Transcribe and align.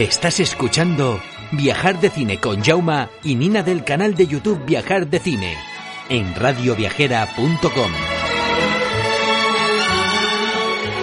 Estás 0.00 0.40
escuchando 0.40 1.20
Viajar 1.50 2.00
de 2.00 2.08
Cine 2.08 2.40
con 2.40 2.62
Jauma 2.62 3.10
y 3.22 3.34
Nina 3.34 3.62
del 3.62 3.84
canal 3.84 4.14
de 4.14 4.26
YouTube 4.26 4.64
Viajar 4.64 5.06
de 5.06 5.18
Cine 5.18 5.58
en 6.08 6.34
radioviajera.com. 6.34 7.92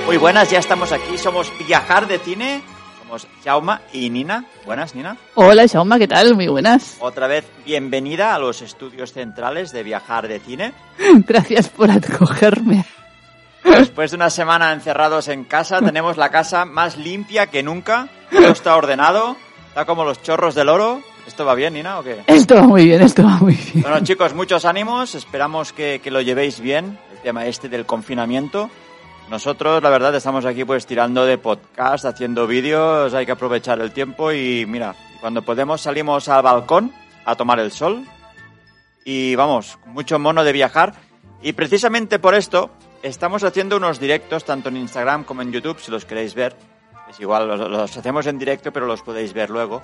Muy 0.08 0.18
buenas, 0.18 0.50
ya 0.50 0.58
estamos 0.58 0.92
aquí, 0.92 1.16
somos 1.20 1.54
Viajar 1.68 2.08
de 2.08 2.18
Cine, 2.18 2.64
somos 3.04 3.28
Jauma 3.46 3.84
y 3.94 4.10
Nina. 4.10 4.46
Buenas, 4.66 4.96
Nina. 4.96 5.16
Hola, 5.36 5.68
Jauma, 5.68 6.00
¿qué 6.00 6.08
tal? 6.08 6.34
Muy 6.34 6.48
buenas. 6.48 6.98
Otra 7.00 7.28
vez, 7.28 7.46
bienvenida 7.68 8.34
a 8.34 8.40
los 8.40 8.64
estudios 8.64 9.14
centrales 9.14 9.72
de 9.72 9.84
Viajar 9.84 10.28
de 10.28 10.40
Cine. 10.40 10.74
Gracias 11.28 11.70
por 11.70 11.92
acogerme. 11.92 12.84
Después 13.68 14.12
de 14.12 14.18
una 14.18 14.30
semana 14.30 14.72
encerrados 14.74 15.28
en 15.28 15.44
casa, 15.44 15.82
tenemos 15.82 16.18
la 16.18 16.30
casa 16.30 16.66
más 16.66 16.98
limpia 16.98 17.48
que 17.48 17.64
nunca. 17.64 18.08
Todo 18.32 18.48
está 18.48 18.76
ordenado, 18.76 19.36
está 19.68 19.86
como 19.86 20.04
los 20.04 20.22
chorros 20.22 20.56
del 20.56 20.70
oro. 20.70 21.02
¿Esto 21.28 21.46
va 21.46 21.56
bien, 21.56 21.74
Nina, 21.74 22.00
o 22.00 22.04
qué? 22.04 22.24
Esto 22.28 22.56
va 22.56 22.62
muy 22.62 22.86
bien, 22.86 23.02
esto 23.02 23.24
va 23.24 23.38
muy 23.38 23.54
bien. 23.54 23.82
Bueno, 23.82 24.00
chicos, 24.02 24.34
muchos 24.34 24.64
ánimos. 24.66 25.14
Esperamos 25.14 25.74
que, 25.74 26.00
que 26.02 26.10
lo 26.10 26.22
llevéis 26.22 26.60
bien, 26.60 26.98
el 27.12 27.20
tema 27.20 27.46
este 27.46 27.68
del 27.68 27.86
confinamiento. 27.86 28.70
Nosotros, 29.30 29.84
la 29.84 29.90
verdad, 29.90 30.16
estamos 30.16 30.46
aquí 30.46 30.64
pues 30.64 30.86
tirando 30.86 31.26
de 31.26 31.38
podcast, 31.38 32.06
haciendo 32.06 32.48
vídeos, 32.48 33.14
hay 33.14 33.26
que 33.26 33.34
aprovechar 33.34 33.82
el 33.82 33.92
tiempo 33.92 34.32
y 34.32 34.66
mira, 34.66 34.96
cuando 35.20 35.42
podemos 35.42 35.82
salimos 35.82 36.30
al 36.30 36.44
balcón 36.44 36.94
a 37.26 37.36
tomar 37.36 37.60
el 37.60 37.74
sol 37.74 38.06
y 39.04 39.36
vamos, 39.36 39.80
mucho 39.86 40.18
mono 40.18 40.46
de 40.46 40.54
viajar 40.54 40.94
y 41.42 41.52
precisamente 41.52 42.20
por 42.20 42.36
esto 42.36 42.70
estamos 43.04 43.44
haciendo 43.44 43.78
unos 43.78 44.00
directos 44.00 44.46
tanto 44.46 44.70
en 44.70 44.78
Instagram 44.78 45.24
como 45.24 45.42
en 45.42 45.52
YouTube, 45.52 45.80
si 45.80 45.92
los 45.92 46.06
queréis 46.06 46.36
ver. 46.36 46.56
Es 47.10 47.20
igual, 47.20 47.48
los, 47.48 47.98
hacemos 47.98 48.28
en 48.28 48.38
directo, 48.38 48.72
pero 48.72 48.86
los 48.86 49.02
podéis 49.02 49.34
ver 49.34 49.50
luego. 49.50 49.82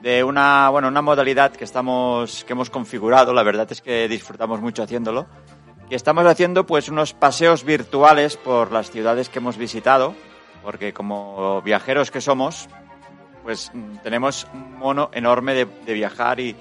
De 0.00 0.24
una, 0.24 0.68
bueno, 0.70 0.88
una 0.88 1.02
modalidad 1.02 1.52
que 1.52 1.64
estamos, 1.64 2.44
que 2.44 2.52
hemos 2.52 2.70
configurado, 2.70 3.32
la 3.32 3.42
verdad 3.42 3.70
es 3.70 3.80
que 3.80 4.08
disfrutamos 4.08 4.60
mucho 4.60 4.82
haciéndolo. 4.82 5.26
Y 5.90 5.94
estamos 5.94 6.26
haciendo 6.26 6.66
pues 6.66 6.88
unos 6.88 7.12
paseos 7.12 7.64
virtuales 7.64 8.36
por 8.36 8.72
las 8.72 8.90
ciudades 8.90 9.28
que 9.28 9.38
hemos 9.38 9.56
visitado, 9.56 10.14
porque 10.62 10.92
como 10.92 11.62
viajeros 11.62 12.10
que 12.10 12.20
somos, 12.20 12.68
pues 13.44 13.70
mm, 13.72 13.98
tenemos 14.02 14.46
un 14.52 14.78
mono 14.78 15.10
enorme 15.12 15.54
de 15.54 15.94
viajar 15.94 16.40
y, 16.40 16.56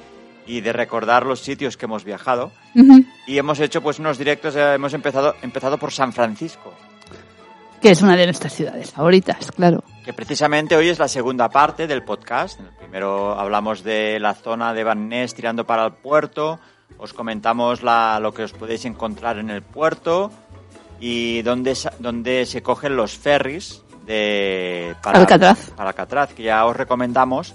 y 0.46 0.62
de 0.62 0.72
recordar 0.74 1.26
los 1.26 1.40
sitios 1.42 1.78
que 1.78 1.86
hemos 1.86 2.04
viajado. 2.04 2.52
Ujú. 2.76 3.04
Y 3.28 3.38
hemos 3.38 3.60
hecho 3.60 3.82
pues 3.82 4.00
unos 4.00 4.18
directos, 4.18 4.56
eh, 4.56 4.74
hemos 4.76 4.94
empezado, 4.94 5.36
empezado 5.42 5.78
por 5.78 5.92
San 5.92 6.14
Francisco, 6.14 6.74
Que 7.82 7.92
es 7.92 8.02
una 8.02 8.16
de 8.16 8.26
nuestras 8.26 8.54
ciudades 8.54 8.92
favoritas, 8.92 9.52
claro. 9.52 9.84
que 10.04 10.14
precisamente 10.14 10.76
hoy 10.76 10.90
es 10.90 10.98
la 11.00 11.08
segunda 11.08 11.50
parte 11.50 11.88
del 11.88 12.04
podcast. 12.04 12.60
En 12.60 12.68
el 12.68 12.72
primero 12.74 13.40
hablamos 13.40 13.84
de 13.84 14.20
la 14.20 14.34
zona 14.34 14.74
de 14.74 14.84
Van 14.84 15.08
Ness 15.10 15.34
tirando 15.36 15.66
para 15.66 15.86
el 15.86 15.94
puerto, 15.94 16.60
os 16.98 17.14
comentamos 17.14 17.84
la- 17.84 18.20
lo 18.20 18.34
que 18.34 18.44
os 18.44 18.54
podéis 18.54 18.86
encontrar 18.86 19.38
en 19.40 19.50
el 19.50 19.62
puerto 19.62 20.32
y 21.00 21.42
dónde, 21.42 21.76
dónde 22.00 22.46
se 22.46 22.62
cogen 22.64 22.96
los 22.96 23.18
ferries 23.18 23.82
de 24.06 24.96
para 25.02 25.20
Alcatraz. 25.20 25.72
para 25.76 25.90
Alcatraz, 25.90 26.34
que 26.34 26.44
ya 26.44 26.66
os 26.66 26.76
recomendamos 26.78 27.54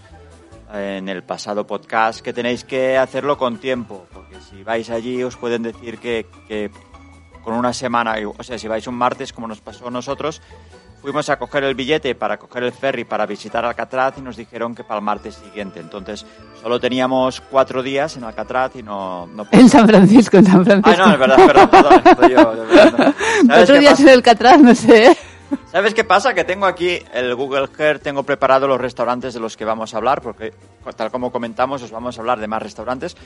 en 0.73 1.09
el 1.09 1.23
pasado 1.23 1.67
podcast 1.67 2.21
que 2.21 2.33
tenéis 2.33 2.65
que 2.65 2.97
hacerlo 2.97 3.37
con 3.37 3.59
tiempo, 3.59 4.07
porque 4.13 4.37
si 4.41 4.63
vais 4.63 4.89
allí 4.91 5.23
os 5.23 5.37
pueden 5.37 5.63
decir 5.63 5.99
que, 5.99 6.27
que 6.47 6.71
con 7.43 7.55
una 7.55 7.73
semana, 7.73 8.15
o 8.37 8.43
sea, 8.43 8.59
si 8.59 8.69
vais 8.69 8.87
un 8.87 8.95
martes 8.95 9.33
como 9.33 9.49
nos 9.49 9.61
pasó 9.61 9.89
a 9.89 9.91
nosotros, 9.91 10.41
fuimos 11.01 11.29
a 11.31 11.39
coger 11.39 11.65
el 11.65 11.75
billete 11.75 12.15
para 12.15 12.39
coger 12.39 12.65
el 12.65 12.73
ferry 12.73 13.05
para 13.05 13.27
visitar 13.27 13.65
Alcatraz 13.65 14.19
y 14.19 14.21
nos 14.21 14.37
dijeron 14.37 14.75
que 14.75 14.85
para 14.85 14.99
el 14.99 15.05
martes 15.05 15.35
siguiente. 15.37 15.81
Entonces, 15.81 16.27
solo 16.61 16.79
teníamos 16.79 17.41
cuatro 17.41 17.83
días 17.83 18.17
en 18.17 18.25
Alcatraz 18.25 18.77
y 18.77 18.83
no... 18.83 19.27
no 19.27 19.47
En 19.51 19.69
San 19.69 19.89
Francisco, 19.89 20.37
en 20.37 20.47
San 20.47 20.65
Francisco. 20.65 21.05
no, 21.05 21.13
es 21.13 21.19
verdad, 21.19 21.47
perdón, 21.47 22.03
estoy 22.05 22.31
yo, 22.31 22.55
de 22.55 22.67
verdad, 22.67 22.93
no. 22.93 23.15
¿Sabes 23.47 23.63
Otro 23.63 23.75
qué 23.75 23.81
día 23.81 23.91
pasa? 23.91 24.03
en 24.03 24.09
el 24.09 24.23
Catraz, 24.23 24.61
no 24.61 24.75
sé. 24.75 25.17
¿Sabes 25.73 25.95
qué 25.95 26.05
pasa? 26.05 26.35
Que 26.35 26.45
tengo 26.45 26.67
aquí 26.67 26.99
el 27.13 27.35
Google 27.35 27.69
Earth, 27.79 28.03
tengo 28.03 28.23
preparado 28.23 28.67
los 28.69 28.81
restaurantes 28.81 29.35
de 29.35 29.41
los 29.41 29.57
que 29.57 29.65
vamos 29.65 29.95
a 29.95 29.97
hablar, 29.99 30.21
porque 30.23 30.53
tal 30.97 31.11
como 31.11 31.31
comentamos, 31.33 31.83
os 31.83 31.91
vamos 31.91 32.17
a 32.17 32.21
hablar 32.21 32.41
de 32.41 32.47
más 32.49 32.63
restaurantes. 32.63 33.17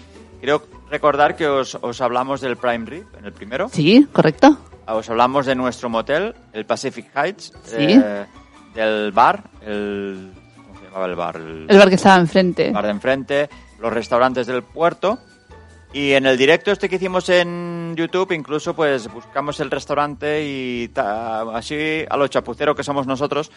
Creo 0.40 0.62
recordar 0.90 1.36
que 1.36 1.46
os, 1.46 1.74
os 1.80 2.00
hablamos 2.00 2.40
del 2.40 2.56
Prime 2.56 2.84
Rib 2.86 3.06
en 3.18 3.24
el 3.24 3.32
primero. 3.32 3.68
Sí, 3.70 4.06
correcto. 4.12 4.56
Os 4.86 5.08
hablamos 5.08 5.46
de 5.46 5.54
nuestro 5.54 5.88
motel, 5.88 6.34
el 6.52 6.66
Pacific 6.66 7.10
Heights. 7.16 7.52
Sí. 7.64 7.76
eh, 7.78 8.26
del 8.74 9.12
bar, 9.12 9.44
el... 9.62 10.32
¿Cómo 10.56 10.78
se 10.78 10.84
llamaba 10.84 11.06
el 11.06 11.14
bar? 11.14 11.36
El, 11.36 11.66
El 11.68 11.78
bar 11.78 11.88
que 11.88 11.94
estaba 11.94 12.16
enfrente. 12.16 12.70
bar 12.70 12.84
de 12.84 12.90
enfrente, 12.90 13.48
los 13.80 13.92
restaurantes 13.92 14.46
del 14.46 14.62
puerto. 14.62 15.18
Y 15.94 16.14
en 16.14 16.26
el 16.26 16.36
directo 16.36 16.72
este 16.72 16.88
que 16.88 16.96
hicimos 16.96 17.28
en 17.28 17.94
YouTube, 17.94 18.32
incluso 18.32 18.74
pues 18.74 19.06
buscamos 19.12 19.60
el 19.60 19.70
restaurante 19.70 20.44
y 20.44 20.90
así 20.96 22.04
a 22.10 22.16
lo 22.16 22.26
chapucero 22.26 22.74
que 22.74 22.82
somos 22.82 23.06
nosotros, 23.06 23.52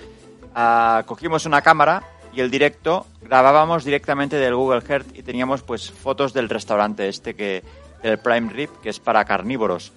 ah, 0.54 1.02
cogimos 1.08 1.48
una 1.48 1.64
cámara 1.64 2.04
y 2.32 2.42
el 2.42 2.52
directo 2.52 3.08
grabábamos 3.24 3.84
directamente 3.84 4.36
del 4.36 4.54
Google 4.54 4.84
Earth 4.88 5.18
y 5.18 5.24
teníamos 5.24 5.64
pues 5.64 5.90
fotos 5.90 6.32
del 6.32 6.48
restaurante 6.48 7.10
este 7.10 7.34
que 7.34 7.64
del 8.04 8.20
Prime 8.20 8.54
Rib, 8.54 8.70
que 8.84 8.90
es 8.90 9.00
para 9.00 9.26
carnívoros. 9.26 9.92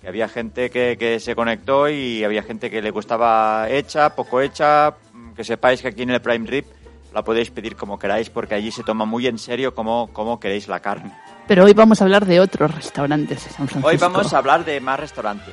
Que 0.00 0.08
había 0.08 0.30
gente 0.30 0.70
que, 0.70 0.96
que 0.98 1.20
se 1.20 1.34
conectó 1.34 1.90
y 1.90 2.24
había 2.24 2.42
gente 2.42 2.70
que 2.70 2.80
le 2.80 2.90
gustaba 2.90 3.68
hecha, 3.68 4.16
poco 4.16 4.40
hecha. 4.40 4.94
Que 5.36 5.44
sepáis 5.44 5.82
que 5.82 5.88
aquí 5.88 6.02
en 6.04 6.10
el 6.10 6.22
Prime 6.22 6.48
Rib 6.48 6.64
la 7.12 7.22
podéis 7.22 7.50
pedir 7.50 7.76
como 7.76 7.98
queráis 7.98 8.30
porque 8.30 8.54
allí 8.54 8.72
se 8.72 8.82
toma 8.82 9.04
muy 9.04 9.26
en 9.26 9.38
serio 9.38 9.74
cómo, 9.74 10.08
cómo 10.14 10.40
queréis 10.40 10.68
la 10.68 10.80
carne. 10.80 11.12
Pero 11.52 11.64
hoy 11.66 11.74
vamos 11.74 12.00
a 12.00 12.04
hablar 12.04 12.24
de 12.24 12.40
otros 12.40 12.74
restaurantes 12.74 13.44
de 13.44 13.50
San 13.50 13.68
Francisco. 13.68 13.86
Hoy 13.86 13.98
vamos 13.98 14.32
a 14.32 14.38
hablar 14.38 14.64
de 14.64 14.80
más 14.80 14.98
restaurantes. 14.98 15.52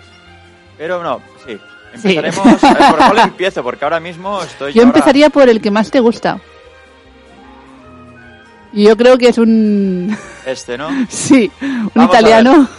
Pero 0.77 1.03
no, 1.03 1.19
sí. 1.45 1.59
Sí. 2.01 2.15
Empezaremos. 2.17 2.63
a 2.63 2.73
ver, 2.73 2.87
¿Por 2.91 2.97
cuál 2.99 3.19
empiezo? 3.27 3.63
Porque 3.63 3.83
ahora 3.83 3.99
mismo 3.99 4.41
estoy. 4.41 4.71
Yo 4.71 4.83
ahora- 4.83 4.97
empezaría 4.97 5.29
por 5.29 5.49
el 5.49 5.59
que 5.59 5.71
más 5.71 5.91
te 5.91 5.99
gusta. 5.99 6.39
Y 8.71 8.85
yo 8.85 8.95
creo 8.95 9.17
que 9.17 9.27
es 9.27 9.37
un... 9.37 10.17
Este, 10.45 10.77
¿no? 10.77 10.87
Sí, 11.09 11.51
un 11.61 11.91
Vamos 11.93 12.15
italiano. 12.15 12.69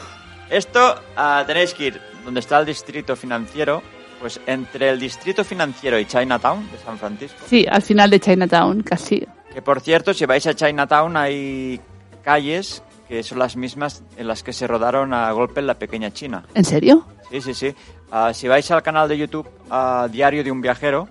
Esto 0.49 1.03
ah, 1.15 1.45
tenéis 1.47 1.75
que 1.75 1.89
ir 1.89 2.01
donde 2.25 2.41
está 2.41 2.59
el 2.59 2.65
distrito 2.65 3.17
financiero. 3.17 3.83
Pues 4.19 4.41
entre 4.47 4.89
el 4.89 4.99
distrito 4.99 5.45
financiero 5.45 5.99
y 5.99 6.07
Chinatown 6.07 6.71
de 6.71 6.79
San 6.79 6.99
Francisco. 6.99 7.37
Sí, 7.47 7.67
al 7.71 7.83
final 7.83 8.09
de 8.09 8.19
Chinatown, 8.19 8.83
casi. 8.83 9.29
Que 9.53 9.61
por 9.61 9.83
cierto, 9.83 10.15
si 10.15 10.25
vais 10.25 10.47
a 10.47 10.55
Chinatown 10.55 11.19
hay 11.19 11.79
calles 12.23 12.83
que 13.11 13.25
son 13.25 13.41
las 13.41 13.57
mismas 13.57 14.05
en 14.17 14.29
las 14.29 14.45
que 14.45 14.53
se 14.53 14.69
rodaron 14.69 15.13
a 15.13 15.33
golpe 15.33 15.59
en 15.59 15.67
la 15.67 15.75
pequeña 15.75 16.13
China. 16.13 16.45
¿En 16.55 16.65
serio? 16.65 17.05
Sí, 17.29 17.41
sí, 17.41 17.55
sí. 17.55 17.75
Ah, 18.13 18.33
si 18.33 18.47
vais 18.47 18.71
al 18.71 18.85
canal 18.85 19.09
de 19.09 19.19
YouTube 19.19 19.49
ah, 19.69 20.07
Diario 20.09 20.45
de 20.45 20.53
un 20.53 20.61
Viajero, 20.61 21.09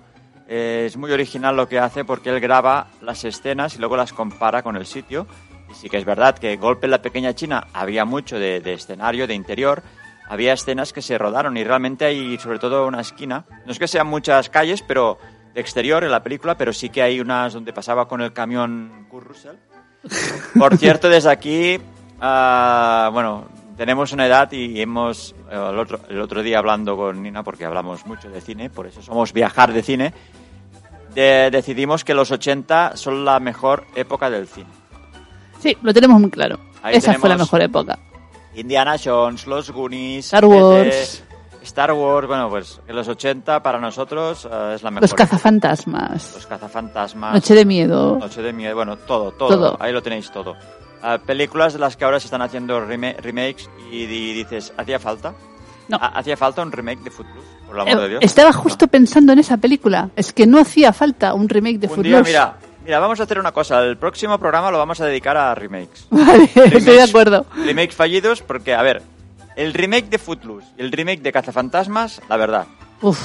eh, 0.48 0.84
es 0.86 0.96
muy 0.96 1.12
original 1.12 1.54
lo 1.54 1.68
que 1.68 1.78
hace 1.78 2.06
porque 2.06 2.30
él 2.30 2.40
graba 2.40 2.86
las 3.02 3.22
escenas 3.26 3.74
y 3.74 3.80
luego 3.80 3.98
las 3.98 4.14
compara 4.14 4.62
con 4.62 4.76
el 4.76 4.86
sitio. 4.86 5.26
Y 5.70 5.74
sí 5.74 5.90
que 5.90 5.98
es 5.98 6.06
verdad 6.06 6.38
que 6.38 6.56
Golpe 6.56 6.86
en 6.86 6.92
la 6.92 7.02
Pequeña 7.02 7.34
China 7.34 7.66
había 7.74 8.06
mucho 8.06 8.38
de, 8.38 8.60
de 8.60 8.72
escenario, 8.72 9.26
de 9.26 9.34
interior. 9.34 9.82
Había 10.26 10.54
escenas 10.54 10.94
que 10.94 11.02
se 11.02 11.18
rodaron 11.18 11.58
y 11.58 11.64
realmente 11.64 12.06
hay 12.06 12.38
sobre 12.38 12.58
todo 12.58 12.86
una 12.86 13.02
esquina. 13.02 13.44
No 13.66 13.72
es 13.72 13.78
que 13.78 13.86
sean 13.86 14.06
muchas 14.06 14.48
calles, 14.48 14.80
pero 14.80 15.18
de 15.52 15.60
exterior 15.60 16.02
en 16.02 16.12
la 16.12 16.22
película, 16.22 16.56
pero 16.56 16.72
sí 16.72 16.88
que 16.88 17.02
hay 17.02 17.20
unas 17.20 17.52
donde 17.52 17.74
pasaba 17.74 18.08
con 18.08 18.22
el 18.22 18.32
camión 18.32 19.06
Kurt 19.10 19.26
Russell. 19.26 19.56
Por 20.58 20.76
cierto, 20.78 21.08
desde 21.08 21.30
aquí, 21.30 21.78
ah, 22.20 23.10
bueno, 23.12 23.44
tenemos 23.76 24.12
una 24.12 24.26
edad 24.26 24.50
y 24.52 24.80
hemos, 24.80 25.34
el 25.50 25.78
otro, 25.78 26.00
el 26.08 26.20
otro 26.20 26.42
día 26.42 26.58
hablando 26.58 26.96
con 26.96 27.22
Nina, 27.22 27.42
porque 27.42 27.64
hablamos 27.64 28.06
mucho 28.06 28.28
de 28.30 28.40
cine, 28.40 28.70
por 28.70 28.86
eso 28.86 29.02
somos 29.02 29.32
viajar 29.32 29.72
de 29.72 29.82
cine, 29.82 30.12
de- 31.14 31.50
decidimos 31.50 32.04
que 32.04 32.14
los 32.14 32.30
80 32.30 32.96
son 32.96 33.24
la 33.24 33.40
mejor 33.40 33.84
época 33.94 34.30
del 34.30 34.46
cine. 34.48 34.68
Sí, 35.60 35.76
lo 35.82 35.92
tenemos 35.92 36.20
muy 36.20 36.30
claro. 36.30 36.58
Ahí 36.82 36.96
Esa 36.96 37.14
fue 37.14 37.28
la 37.28 37.36
mejor 37.36 37.60
época. 37.60 37.98
Indiana 38.54 38.96
Jones, 39.02 39.46
Los 39.46 39.70
Goonies, 39.70 40.24
Star 40.26 40.44
Wars. 40.46 41.22
Star 41.62 41.92
Wars, 41.92 42.26
bueno, 42.26 42.48
pues 42.48 42.80
que 42.86 42.92
los 42.92 43.06
80 43.08 43.62
para 43.62 43.78
nosotros 43.78 44.48
eh, 44.50 44.72
es 44.76 44.82
la 44.82 44.90
mejor. 44.90 45.02
Los 45.02 45.14
cazafantasmas. 45.14 46.32
Los 46.34 46.46
cazafantasmas. 46.46 47.34
Noche 47.34 47.54
de 47.54 47.64
miedo. 47.64 48.16
Noche 48.18 48.42
de 48.42 48.52
miedo, 48.52 48.74
bueno, 48.74 48.96
todo, 48.96 49.32
todo, 49.32 49.48
Todo. 49.48 49.76
ahí 49.80 49.92
lo 49.92 50.02
tenéis 50.02 50.30
todo. 50.30 50.56
Ah, 51.02 51.18
películas 51.24 51.72
de 51.72 51.78
las 51.78 51.96
que 51.96 52.04
ahora 52.04 52.20
se 52.20 52.26
están 52.26 52.42
haciendo 52.42 52.78
rema- 52.80 53.16
remakes 53.16 53.68
y, 53.90 54.06
di- 54.06 54.32
dices, 54.34 54.72
¿hacía 54.76 54.98
falta? 54.98 55.34
No. 55.88 55.96
Ha- 56.00 56.18
¿Hacía 56.18 56.36
falta 56.36 56.62
un 56.62 56.70
remake 56.72 57.00
de 57.02 57.10
Footloose? 57.10 57.48
Por 57.66 57.74
el 57.76 57.80
amor 57.82 57.98
Eh, 57.98 58.00
de 58.02 58.08
Dios. 58.10 58.20
Estaba 58.22 58.52
justo 58.52 58.86
pensando 58.88 59.32
en 59.32 59.38
esa 59.38 59.56
película. 59.56 60.10
Es 60.16 60.32
que 60.32 60.46
no 60.46 60.58
hacía 60.60 60.92
falta 60.92 61.34
un 61.34 61.48
remake 61.48 61.78
de 61.78 61.86
Un 61.88 62.02
día, 62.02 62.16
Footloose. 62.18 62.30
mira, 62.30 62.56
mira, 62.84 62.98
vamos 63.00 63.18
a 63.20 63.22
hacer 63.22 63.38
una 63.38 63.52
cosa. 63.52 63.80
El 63.82 63.96
próximo 63.96 64.38
programa 64.38 64.70
lo 64.70 64.78
vamos 64.78 65.00
a 65.00 65.06
dedicar 65.06 65.36
a 65.36 65.54
remakes. 65.54 66.06
Vale, 66.10 66.44
estoy 66.44 66.62
de 66.70 66.78
Remakes- 66.80 67.08
acuerdo. 67.08 67.46
Remakes 67.64 67.94
fallidos 67.96 68.42
porque, 68.42 68.74
a 68.74 68.82
ver, 68.82 69.02
el 69.56 69.74
remake 69.74 70.08
de 70.08 70.18
Footloose 70.18 70.66
y 70.78 70.82
el 70.82 70.92
remake 70.92 71.22
de 71.22 71.32
Cazafantasmas, 71.32 72.22
la 72.28 72.36
verdad, 72.36 72.66
Uf, 73.02 73.18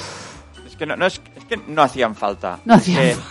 es 0.65 0.75
que 0.75 0.85
no, 0.85 0.95
no 0.95 1.05
es, 1.05 1.21
es 1.35 1.45
que 1.45 1.57
no 1.67 1.81
hacían 1.81 2.15
falta. 2.15 2.59
No 2.65 2.75
hacían 2.75 3.15
falta. 3.15 3.29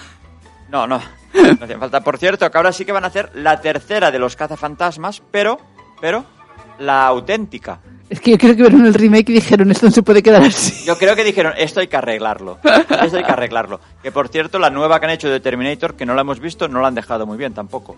No, 0.68 0.86
no, 0.86 0.98
no 1.34 1.64
hacía 1.64 1.78
falta. 1.78 2.00
Por 2.02 2.18
cierto, 2.18 2.50
que 2.50 2.56
ahora 2.56 2.72
sí 2.72 2.84
que 2.84 2.92
van 2.92 3.04
a 3.04 3.08
hacer 3.08 3.30
la 3.34 3.60
tercera 3.60 4.10
de 4.10 4.18
los 4.18 4.36
cazafantasmas, 4.36 5.22
pero, 5.30 5.58
pero, 6.00 6.24
la 6.78 7.06
auténtica. 7.06 7.80
Es 8.10 8.20
que 8.20 8.32
yo 8.32 8.38
creo 8.38 8.54
que 8.54 8.62
vieron 8.62 8.84
el 8.86 8.94
remake 8.94 9.30
y 9.30 9.34
dijeron, 9.34 9.70
esto 9.70 9.86
no 9.86 9.92
se 9.92 10.02
puede 10.02 10.22
quedar 10.22 10.42
así. 10.42 10.84
Yo 10.84 10.98
creo 10.98 11.16
que 11.16 11.24
dijeron, 11.24 11.54
esto 11.56 11.80
hay 11.80 11.88
que 11.88 11.96
arreglarlo. 11.96 12.58
Esto 12.62 13.16
hay 13.16 13.24
que 13.24 13.32
arreglarlo. 13.32 13.80
Que 14.02 14.12
por 14.12 14.28
cierto, 14.28 14.58
la 14.58 14.70
nueva 14.70 15.00
que 15.00 15.06
han 15.06 15.12
hecho 15.12 15.30
de 15.30 15.40
Terminator, 15.40 15.94
que 15.94 16.04
no 16.04 16.14
la 16.14 16.20
hemos 16.20 16.38
visto, 16.38 16.68
no 16.68 16.80
la 16.80 16.88
han 16.88 16.94
dejado 16.94 17.26
muy 17.26 17.38
bien 17.38 17.54
tampoco. 17.54 17.96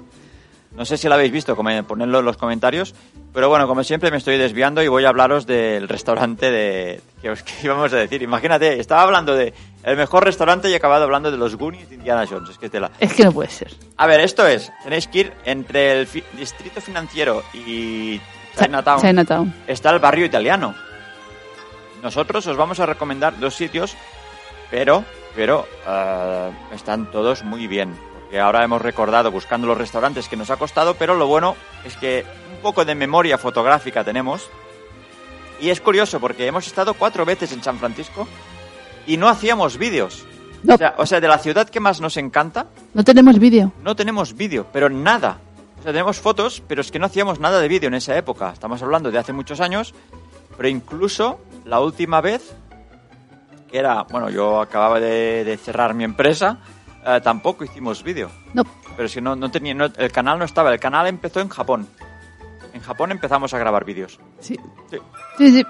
No 0.77 0.85
sé 0.85 0.99
si 0.99 1.09
la 1.09 1.15
habéis 1.15 1.33
visto, 1.33 1.57
ponedlo 1.57 2.19
en 2.19 2.25
los 2.25 2.37
comentarios. 2.37 2.95
Pero 3.33 3.49
bueno, 3.49 3.67
como 3.67 3.83
siempre 3.83 4.11
me 4.11 4.17
estoy 4.19 4.37
desviando 4.39 4.83
y 4.83 4.89
voy 4.89 5.05
a 5.05 5.09
hablaros 5.09 5.47
del 5.47 5.89
restaurante 5.89 6.51
de 6.51 7.01
que 7.23 7.31
os 7.31 7.43
que 7.45 7.53
íbamos 7.65 7.93
a 7.93 7.97
decir. 7.97 8.23
Imagínate, 8.23 8.79
estaba 8.79 9.03
hablando 9.03 9.35
de 9.35 9.53
el 9.83 9.97
mejor 9.97 10.25
restaurante 10.25 10.69
y 10.69 10.73
he 10.73 10.77
acabado 10.77 11.05
hablando 11.05 11.31
de 11.31 11.37
los 11.39 11.57
Goonies 11.57 11.89
de 11.89 11.95
Indiana 11.97 12.27
Jones. 12.29 12.51
Es 12.51 12.59
que 12.59 12.69
tela. 12.69 12.91
Es 13.01 13.13
que 13.15 13.25
no 13.25 13.33
puede 13.33 13.51
ser. 13.51 13.73
A 13.97 14.07
ver, 14.07 14.21
esto 14.21 14.47
es, 14.47 14.71
tenéis 14.85 15.07
que 15.09 15.19
ir 15.21 15.33
entre 15.45 15.93
el 16.01 16.07
fi- 16.07 16.25
distrito 16.35 16.81
financiero 16.81 17.43
y 17.55 18.21
Chinatown. 18.59 19.01
Chinatown. 19.01 19.55
Está 19.67 19.91
el 19.91 19.99
barrio 19.99 20.27
italiano. 20.27 20.75
Nosotros 22.03 22.47
os 22.47 22.57
vamos 22.57 22.79
a 22.81 22.87
recomendar 22.87 23.39
dos 23.39 23.55
sitios, 23.55 23.97
pero, 24.71 25.05
pero 25.35 25.67
eh, 25.87 26.51
están 26.75 27.11
todos 27.11 27.43
muy 27.45 27.67
bien. 27.67 27.95
Porque 28.27 28.41
ahora 28.41 28.65
hemos 28.65 28.83
recordado 28.83 29.31
buscando 29.31 29.69
los 29.69 29.79
restaurantes 29.79 30.29
que 30.29 30.37
nos 30.37 30.51
ha 30.51 30.57
costado, 30.57 30.95
pero 30.95 31.15
lo 31.15 31.29
bueno 31.29 31.55
es 31.85 31.97
que 31.97 32.25
un 32.53 32.61
poco 32.61 32.85
de 32.85 32.97
memoria 32.97 33.39
fotográfica 33.39 34.03
tenemos. 34.03 34.51
Y 35.61 35.71
es 35.71 35.81
curioso 35.81 36.19
porque 36.19 36.47
hemos 36.47 36.67
estado 36.67 36.95
cuatro 36.95 37.25
veces 37.25 37.53
en 37.53 37.63
San 37.63 37.79
Francisco 37.79 38.27
y 39.07 39.17
no 39.17 39.29
hacíamos 39.29 39.79
vídeos. 39.79 40.25
No, 40.65 40.75
O 40.75 40.77
sea, 40.79 40.95
o 40.99 41.07
sea, 41.07 41.21
de 41.21 41.29
la 41.29 41.39
ciudad 41.39 41.69
que 41.69 41.79
más 41.79 42.01
nos 42.01 42.17
encanta, 42.17 42.67
no 42.95 43.05
tenemos 43.05 43.39
vídeo. 43.39 43.73
no 43.83 43.95
tenemos 43.95 44.37
vídeo, 44.37 44.67
pero 44.73 44.89
nada. 44.91 45.39
O 45.79 45.83
sea, 45.85 45.93
tenemos 45.93 46.19
fotos, 46.19 46.61
pero 46.67 46.81
es 46.81 46.91
que 46.91 46.99
no 46.99 47.07
hacíamos 47.07 47.39
nada 47.39 47.61
de 47.61 47.69
vídeo 47.69 47.87
en 47.87 47.95
esa 47.95 48.17
época. 48.17 48.51
Estamos 48.53 48.83
hablando 48.83 49.13
de 49.13 49.19
hace 49.19 49.33
muchos 49.33 49.61
años, 49.61 49.95
pero 50.57 50.69
incluso 50.69 51.39
la 51.65 51.79
última 51.79 52.21
vez, 52.21 52.55
que 53.71 53.79
era, 53.79 54.03
bueno, 54.11 54.31
yo 54.31 54.61
acababa 54.61 54.99
de, 54.99 55.45
de 55.45 55.57
cerrar 55.57 55.95
mi 55.95 56.03
empresa, 56.03 56.59
eh, 57.07 57.21
tampoco 57.23 57.65
hicimos 57.65 58.03
vídeo. 58.03 58.31
No. 58.55 58.65
Pero 58.97 59.09
si 59.09 59.21
no, 59.21 59.37
no 59.37 59.51
tenía, 59.51 59.75
no- 59.75 59.87
el 59.97 60.11
canal 60.13 60.39
no 60.39 60.45
estaba, 60.45 60.73
el 60.73 60.81
canal 60.81 61.07
empezó 61.07 61.41
en 61.41 61.49
Japón. 61.49 61.87
En 62.73 62.81
Japón 62.81 63.11
empezamos 63.13 63.55
a 63.55 63.59
grabar 63.59 63.85
vídeos. 63.85 64.19
Sí. 64.41 64.59
Sí. 64.91 64.99
Sí, 65.39 65.53
sí. 65.53 65.65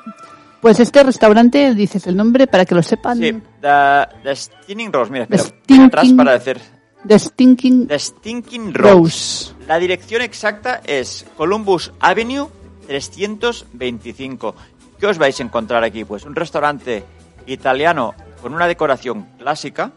Pues 0.60 0.80
este 0.80 1.02
restaurante, 1.04 1.74
dices 1.74 2.06
el 2.06 2.16
nombre 2.16 2.46
para 2.46 2.64
que 2.64 2.74
lo 2.74 2.82
sepan. 2.82 3.18
Sí, 3.18 3.32
The, 3.60 4.06
The 4.24 4.34
Stinking 4.34 4.92
Rose, 4.92 5.12
mira, 5.12 5.26
espera, 5.30 5.84
atrás 5.86 6.08
para 6.16 6.32
decir. 6.32 6.60
The 7.06 7.18
Stinking 7.18 7.86
The 7.86 7.98
Stinking 7.98 8.74
Rose. 8.74 9.52
Rose. 9.52 9.54
La 9.68 9.78
dirección 9.78 10.22
exacta 10.22 10.80
es 10.84 11.24
Columbus 11.36 11.92
Avenue 12.00 12.48
325. 12.86 14.54
¿Qué 14.98 15.06
os 15.06 15.18
vais 15.18 15.38
a 15.38 15.42
encontrar 15.42 15.84
aquí? 15.84 16.04
Pues 16.04 16.24
un 16.24 16.34
restaurante 16.34 17.04
italiano 17.46 18.14
con 18.40 18.54
una 18.54 18.66
decoración 18.66 19.28
clásica, 19.38 19.92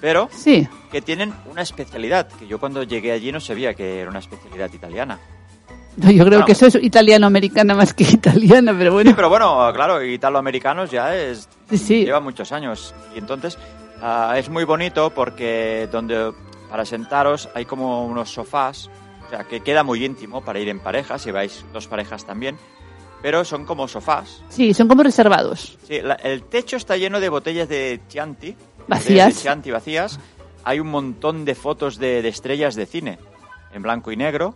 pero 0.00 0.28
Sí. 0.32 0.66
que 0.90 1.00
tienen 1.02 1.32
una 1.50 1.62
especialidad, 1.62 2.28
que 2.28 2.46
yo 2.46 2.58
cuando 2.58 2.82
llegué 2.82 3.12
allí 3.12 3.32
no 3.32 3.40
sabía 3.40 3.74
que 3.74 4.00
era 4.00 4.10
una 4.10 4.18
especialidad 4.20 4.72
italiana. 4.72 5.18
No, 5.96 6.10
yo 6.10 6.18
creo 6.24 6.38
Bueno. 6.38 6.46
que 6.46 6.52
eso 6.52 6.66
es 6.66 6.76
italiano-americana 6.76 7.74
más 7.74 7.92
que 7.92 8.04
italiana, 8.04 8.74
pero 8.78 8.92
bueno. 8.92 9.10
Sí, 9.10 9.14
pero 9.16 9.28
bueno, 9.28 9.70
claro, 9.74 10.02
italoamericanos 10.04 10.90
ya 10.90 11.14
es 11.16 11.48
Sí, 11.70 11.78
sí. 11.78 12.04
lleva 12.04 12.20
muchos 12.20 12.52
años 12.52 12.94
y 13.14 13.18
entonces 13.18 13.58
ah, 14.00 14.34
es 14.38 14.48
muy 14.48 14.62
bonito 14.64 15.10
porque 15.10 15.88
donde 15.90 16.32
para 16.70 16.84
sentaros 16.84 17.48
hay 17.54 17.64
como 17.64 18.04
unos 18.06 18.30
sofás, 18.30 18.88
o 19.26 19.30
sea, 19.30 19.42
que 19.44 19.60
queda 19.60 19.82
muy 19.82 20.04
íntimo 20.04 20.44
para 20.44 20.60
ir 20.60 20.68
en 20.68 20.78
pareja, 20.78 21.18
si 21.18 21.32
vais 21.32 21.64
dos 21.72 21.88
parejas 21.88 22.24
también, 22.24 22.56
pero 23.20 23.44
son 23.44 23.64
como 23.64 23.88
sofás. 23.88 24.40
Sí, 24.50 24.72
son 24.74 24.86
como 24.86 25.02
reservados. 25.02 25.76
Sí, 25.88 26.00
la- 26.00 26.14
el 26.14 26.44
techo 26.44 26.76
está 26.76 26.96
lleno 26.96 27.18
de 27.18 27.28
botellas 27.28 27.68
de 27.68 28.00
Chianti, 28.08 28.54
Vacías. 28.88 29.36
de 29.36 29.42
Chianti 29.42 29.70
vacías. 29.70 30.18
Hay 30.64 30.80
un 30.80 30.88
montón 30.88 31.44
de 31.44 31.54
fotos 31.54 31.98
de, 31.98 32.22
de 32.22 32.28
estrellas 32.28 32.74
de 32.74 32.86
cine 32.86 33.18
en 33.72 33.82
blanco 33.82 34.10
y 34.12 34.16
negro. 34.16 34.54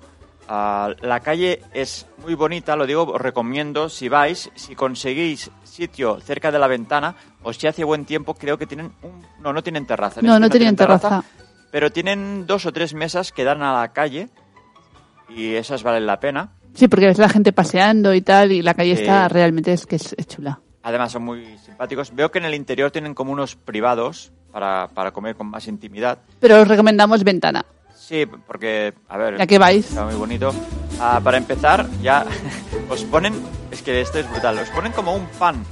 Ah, 0.48 0.90
la 1.00 1.20
calle 1.20 1.62
es 1.72 2.06
muy 2.22 2.34
bonita, 2.34 2.74
lo 2.76 2.86
digo, 2.86 3.04
os 3.04 3.20
recomiendo 3.20 3.88
si 3.88 4.08
vais, 4.08 4.50
si 4.54 4.74
conseguís 4.74 5.50
sitio 5.62 6.20
cerca 6.20 6.50
de 6.50 6.58
la 6.58 6.66
ventana 6.66 7.14
o 7.42 7.52
si 7.52 7.66
hace 7.66 7.84
buen 7.84 8.04
tiempo, 8.04 8.34
creo 8.34 8.58
que 8.58 8.66
tienen 8.66 8.92
un... 9.02 9.24
No, 9.40 9.52
no 9.52 9.62
tienen 9.62 9.86
terraza. 9.86 10.20
No, 10.20 10.34
este 10.34 10.40
no 10.40 10.50
tenían 10.50 10.76
terraza. 10.76 11.24
Pero 11.70 11.90
tienen 11.90 12.46
dos 12.46 12.66
o 12.66 12.72
tres 12.72 12.92
mesas 12.92 13.32
que 13.32 13.44
dan 13.44 13.62
a 13.62 13.80
la 13.80 13.92
calle 13.92 14.28
y 15.28 15.54
esas 15.54 15.82
valen 15.82 16.06
la 16.06 16.20
pena. 16.20 16.50
Sí, 16.74 16.88
porque 16.88 17.06
ves 17.06 17.18
la 17.18 17.28
gente 17.28 17.52
paseando 17.52 18.12
y 18.12 18.20
tal, 18.22 18.52
y 18.52 18.62
la 18.62 18.74
calle 18.74 18.92
está 18.92 19.28
realmente 19.28 19.72
es 19.72 19.86
que 19.86 19.96
es, 19.96 20.14
es 20.18 20.26
chula. 20.26 20.60
Además 20.82 21.12
son 21.12 21.22
muy 21.24 21.58
simpáticos. 21.64 22.14
Veo 22.14 22.30
que 22.30 22.38
en 22.38 22.44
el 22.44 22.54
interior 22.54 22.90
tienen 22.90 23.14
como 23.14 23.32
unos 23.32 23.54
privados 23.56 24.32
para, 24.52 24.88
para 24.94 25.12
comer 25.12 25.36
con 25.36 25.46
más 25.48 25.66
intimidad. 25.68 26.18
Pero 26.40 26.60
os 26.60 26.68
recomendamos 26.68 27.22
Ventana. 27.24 27.64
Sí, 27.94 28.26
porque, 28.26 28.92
a 29.08 29.16
ver... 29.16 29.38
Ya 29.38 29.46
que 29.46 29.58
vais. 29.58 29.88
Está 29.88 30.04
muy 30.04 30.14
bonito. 30.16 30.52
Ah, 31.00 31.20
para 31.22 31.36
empezar, 31.36 31.86
ya 32.02 32.26
os 32.88 33.04
ponen... 33.04 33.34
Es 33.70 33.80
que 33.82 34.00
esto 34.00 34.18
es 34.18 34.28
brutal. 34.28 34.58
Os 34.58 34.70
ponen 34.70 34.92
como 34.92 35.14
un 35.14 35.26
pan, 35.38 35.64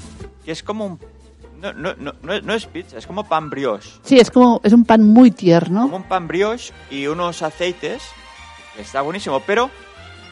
que 0.45 0.53
es 0.53 0.63
como 0.63 0.87
un... 0.87 1.01
No, 1.61 1.73
no, 1.75 1.95
no, 2.01 2.15
no 2.23 2.55
es- 2.55 2.67
pizza, 2.67 2.97
es 2.97 3.07
como 3.07 3.25
pan 3.29 3.51
brioche. 3.51 3.91
Sí, 4.03 4.19
es 4.19 4.31
como 4.31 4.61
es 4.65 4.73
un 4.73 4.85
pan 4.87 5.05
muy 5.05 5.31
tierno. 5.31 5.83
Como 5.83 5.97
un 5.97 6.05
pan 6.05 6.27
brioche 6.29 6.73
y 6.91 7.07
unos 7.09 7.43
aceites. 7.43 8.03
Está 8.79 9.03
buenísimo, 9.03 9.41
pero 9.47 9.69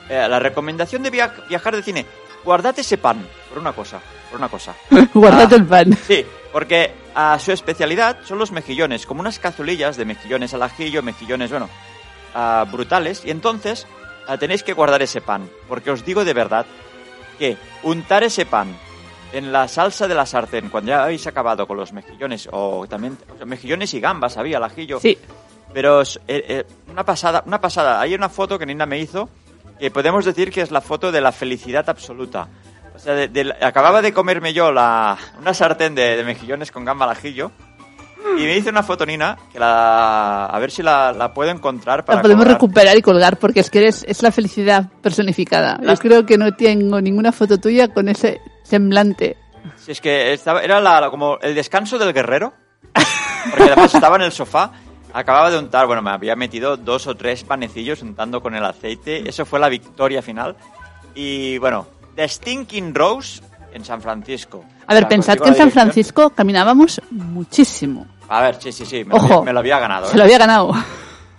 eh, 0.08 0.26
la 0.30 0.38
recomendación 0.38 1.02
de 1.02 1.10
via- 1.10 1.34
viajar 1.50 1.76
de 1.76 1.82
cine, 1.82 2.06
guardad 2.44 2.78
ese 2.78 2.98
pan, 2.98 3.26
por 3.48 3.58
una 3.58 3.72
cosa, 3.72 4.00
por 4.30 4.38
una 4.38 4.48
cosa. 4.48 4.74
Guardad 5.14 5.48
Ah. 5.52 5.56
el 5.56 5.66
pan. 5.66 5.96
Sí, 6.06 6.24
porque 6.52 6.92
a 7.14 7.38
su 7.38 7.52
especialidad 7.52 8.18
son 8.24 8.38
los 8.38 8.52
mejillones, 8.52 9.06
como 9.06 9.20
unas 9.20 9.38
cazulillas 9.38 9.96
de 9.96 10.04
mejillones 10.04 10.54
al 10.54 10.62
ajillo, 10.62 11.02
mejillones, 11.02 11.50
bueno, 11.50 11.68
ah, 12.34 12.64
brutales. 12.70 13.24
Y 13.24 13.30
entonces 13.30 13.86
ah, 14.26 14.36
tenéis 14.36 14.62
que 14.62 14.72
guardar 14.74 15.02
ese 15.02 15.20
pan, 15.20 15.48
porque 15.68 15.90
os 15.90 16.04
digo 16.04 16.24
de 16.24 16.34
verdad 16.34 16.66
que 17.38 17.56
untar 17.82 18.24
ese 18.24 18.46
pan 18.46 18.74
en 19.32 19.52
la 19.52 19.68
salsa 19.68 20.08
de 20.08 20.14
la 20.14 20.24
sartén, 20.26 20.70
cuando 20.70 20.90
ya 20.90 21.04
habéis 21.04 21.26
acabado 21.26 21.66
con 21.66 21.76
los 21.76 21.92
mejillones, 21.92 22.48
o 22.50 22.86
también 22.88 23.18
o 23.32 23.36
sea, 23.36 23.46
mejillones 23.46 23.92
y 23.94 24.00
gambas 24.00 24.36
había 24.38 24.56
al 24.56 24.64
ajillo, 24.64 25.00
Sí. 25.00 25.18
pero 25.72 26.00
es, 26.00 26.16
eh, 26.26 26.44
eh, 26.48 26.64
una 26.90 27.04
pasada, 27.04 27.42
una 27.46 27.60
pasada. 27.60 28.00
Hay 28.00 28.14
una 28.14 28.28
foto 28.30 28.58
que 28.58 28.64
Nina 28.66 28.86
me 28.86 28.98
hizo 28.98 29.28
que 29.78 29.90
podemos 29.90 30.24
decir 30.24 30.50
que 30.50 30.60
es 30.62 30.70
la 30.70 30.80
foto 30.80 31.10
de 31.12 31.20
la 31.20 31.32
felicidad 31.32 31.88
absoluta. 31.88 32.48
O 32.94 32.98
sea, 32.98 33.14
de- 33.14 33.28
de- 33.28 33.54
acababa 33.60 34.02
de 34.02 34.12
comerme 34.12 34.52
yo 34.52 34.72
la, 34.72 35.16
una 35.40 35.54
sartén 35.54 35.94
de, 35.94 36.16
de 36.16 36.24
mejillones 36.24 36.72
con 36.72 36.84
gamba 36.84 37.04
al 37.04 37.12
ajillo 37.12 37.52
y 38.36 38.42
me 38.42 38.56
hizo 38.56 38.70
una 38.70 38.82
foto 38.82 39.06
Nina 39.06 39.38
que 39.52 39.58
la 39.60 40.46
a 40.46 40.58
ver 40.58 40.70
si 40.72 40.82
la, 40.82 41.12
la 41.12 41.32
puedo 41.32 41.50
encontrar 41.50 42.04
para 42.04 42.16
La 42.16 42.22
podemos 42.22 42.44
colgar. 42.44 42.56
recuperar 42.60 42.96
y 42.98 43.02
colgar 43.02 43.36
porque 43.38 43.60
es 43.60 43.70
que 43.70 43.78
eres, 43.78 44.04
es 44.08 44.22
la 44.22 44.32
felicidad 44.32 44.90
personificada. 45.00 45.78
Yo 45.80 45.94
creo 45.96 46.26
que 46.26 46.36
no 46.38 46.52
tengo 46.54 47.00
ninguna 47.00 47.30
foto 47.30 47.58
tuya 47.58 47.88
con 47.88 48.08
ese 48.08 48.40
semblante. 48.64 49.36
Si 49.76 49.92
es 49.92 50.00
que 50.00 50.32
estaba, 50.32 50.60
era 50.62 50.80
la- 50.80 51.08
como 51.10 51.38
el 51.40 51.54
descanso 51.54 51.98
del 51.98 52.12
guerrero. 52.12 52.52
Porque 53.50 53.64
además 53.70 53.94
estaba 53.94 54.16
en 54.16 54.22
el 54.22 54.32
sofá, 54.32 54.72
acababa 55.12 55.50
de 55.50 55.58
untar, 55.58 55.86
bueno, 55.86 56.02
me 56.02 56.10
había 56.10 56.36
metido 56.36 56.76
dos 56.76 57.06
o 57.06 57.14
tres 57.14 57.44
panecillos 57.44 58.02
untando 58.02 58.40
con 58.42 58.54
el 58.54 58.64
aceite. 58.64 59.28
Eso 59.28 59.44
fue 59.44 59.58
la 59.60 59.68
victoria 59.68 60.22
final. 60.22 60.56
Y 61.14 61.58
bueno, 61.58 61.86
The 62.16 62.28
Stinking 62.28 62.94
Rose 62.94 63.42
en 63.72 63.84
San 63.84 64.00
Francisco. 64.02 64.64
A 64.86 64.94
ver, 64.94 65.04
O 65.04 65.06
sea, 65.06 65.08
pensad 65.08 65.38
que 65.38 65.48
en 65.48 65.54
San. 65.54 65.70
Francisco 65.70 66.30
caminábamos 66.30 67.00
muchísimo. 67.10 68.06
A 68.28 68.40
ver, 68.42 68.56
sí, 68.60 68.72
sí, 68.72 68.84
sí, 68.86 69.04
me, 69.04 69.10
lo, 69.10 69.16
Ojo, 69.16 69.26
había- 69.34 69.42
me 69.44 69.52
lo 69.52 69.58
había 69.60 69.78
ganado. 69.78 70.06
se 70.06 70.14
¿eh? 70.14 70.18
lo 70.18 70.24
había 70.24 70.38
ganado. 70.38 70.72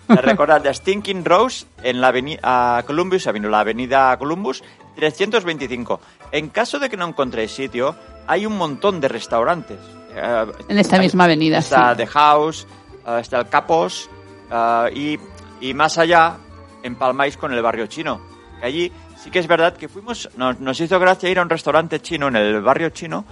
Recordad, 0.07 0.61
The 0.61 0.73
Stinking 0.73 1.23
Rose 1.23 1.65
en 1.83 2.01
la 2.01 2.07
avenida 2.07 2.83
Columbus 2.87 3.27
Avenue, 3.27 3.49
la 3.51 3.59
avenida 3.59 4.17
Columbus 4.17 4.63
325. 4.95 5.99
En 6.31 6.49
caso 6.49 6.79
de 6.79 6.89
que 6.89 6.97
no 6.97 7.07
encontréis 7.07 7.51
sitio, 7.51 7.95
hay 8.27 8.45
un 8.45 8.57
montón 8.57 8.99
de 9.01 9.07
restaurantes. 9.07 9.77
Eh, 10.15 10.45
En 10.67 10.79
esta 10.79 10.97
misma 10.97 11.25
avenida, 11.25 11.59
Está 11.59 11.91
sí. 11.91 11.97
The 11.97 12.07
House, 12.07 12.67
está 13.17 13.39
el 13.39 13.47
Capos 13.49 14.09
eh, 14.51 14.89
y, 15.61 15.67
y 15.67 15.73
más 15.73 15.97
allá 15.97 16.37
empalmáis 16.83 17.37
con 17.37 17.53
el 17.53 17.61
barrio 17.61 17.87
chino. 17.87 18.21
Que 18.59 18.65
allí 18.65 18.91
sí 19.21 19.31
que 19.31 19.39
es 19.39 19.47
verdad 19.47 19.75
que 19.75 19.87
fuimos, 19.87 20.29
nos, 20.37 20.59
nos 20.59 20.79
hizo 20.79 20.99
gracia 20.99 21.29
ir 21.29 21.39
a 21.39 21.41
un 21.41 21.49
restaurante 21.49 22.01
chino 22.01 22.27
en 22.27 22.35
el 22.35 22.61
barrio 22.61 22.89
chino 22.89 23.25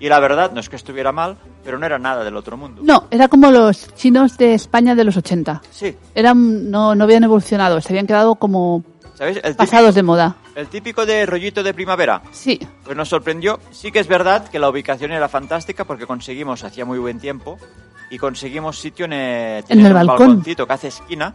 y 0.00 0.08
la 0.08 0.20
verdad 0.20 0.50
no 0.52 0.60
es 0.60 0.68
que 0.68 0.76
estuviera 0.76 1.12
mal, 1.12 1.36
pero 1.64 1.78
no 1.78 1.86
era 1.86 1.98
nada 1.98 2.24
del 2.24 2.36
otro 2.36 2.56
mundo. 2.56 2.82
No, 2.84 3.06
era 3.10 3.28
como 3.28 3.50
los 3.50 3.94
chinos 3.94 4.36
de 4.36 4.54
España 4.54 4.94
de 4.94 5.04
los 5.04 5.16
80. 5.16 5.62
Sí, 5.70 5.96
Eran, 6.14 6.70
no, 6.70 6.94
no 6.94 7.04
habían 7.04 7.24
evolucionado, 7.24 7.80
se 7.80 7.92
habían 7.92 8.06
quedado 8.06 8.34
como 8.34 8.84
¿sabéis? 9.14 9.36
El 9.38 9.42
típico, 9.42 9.58
pasados 9.58 9.94
de 9.94 10.02
moda. 10.02 10.36
El 10.54 10.68
típico 10.68 11.04
de 11.06 11.26
rollito 11.26 11.62
de 11.62 11.74
primavera. 11.74 12.22
Sí, 12.32 12.58
Pues 12.84 12.96
nos 12.96 13.08
sorprendió. 13.08 13.58
Sí 13.72 13.90
que 13.90 13.98
es 14.00 14.06
verdad 14.08 14.48
que 14.48 14.58
la 14.58 14.68
ubicación 14.68 15.12
era 15.12 15.28
fantástica 15.28 15.84
porque 15.84 16.06
conseguimos, 16.06 16.62
hacía 16.64 16.84
muy 16.84 16.98
buen 16.98 17.18
tiempo, 17.18 17.58
y 18.10 18.18
conseguimos 18.18 18.78
sitio 18.78 19.06
en, 19.06 19.12
eh, 19.14 19.64
En 19.68 19.84
el 19.84 19.92
balcón. 19.94 20.18
balconcito 20.18 20.66
que 20.66 20.72
hace 20.72 20.88
esquina 20.88 21.34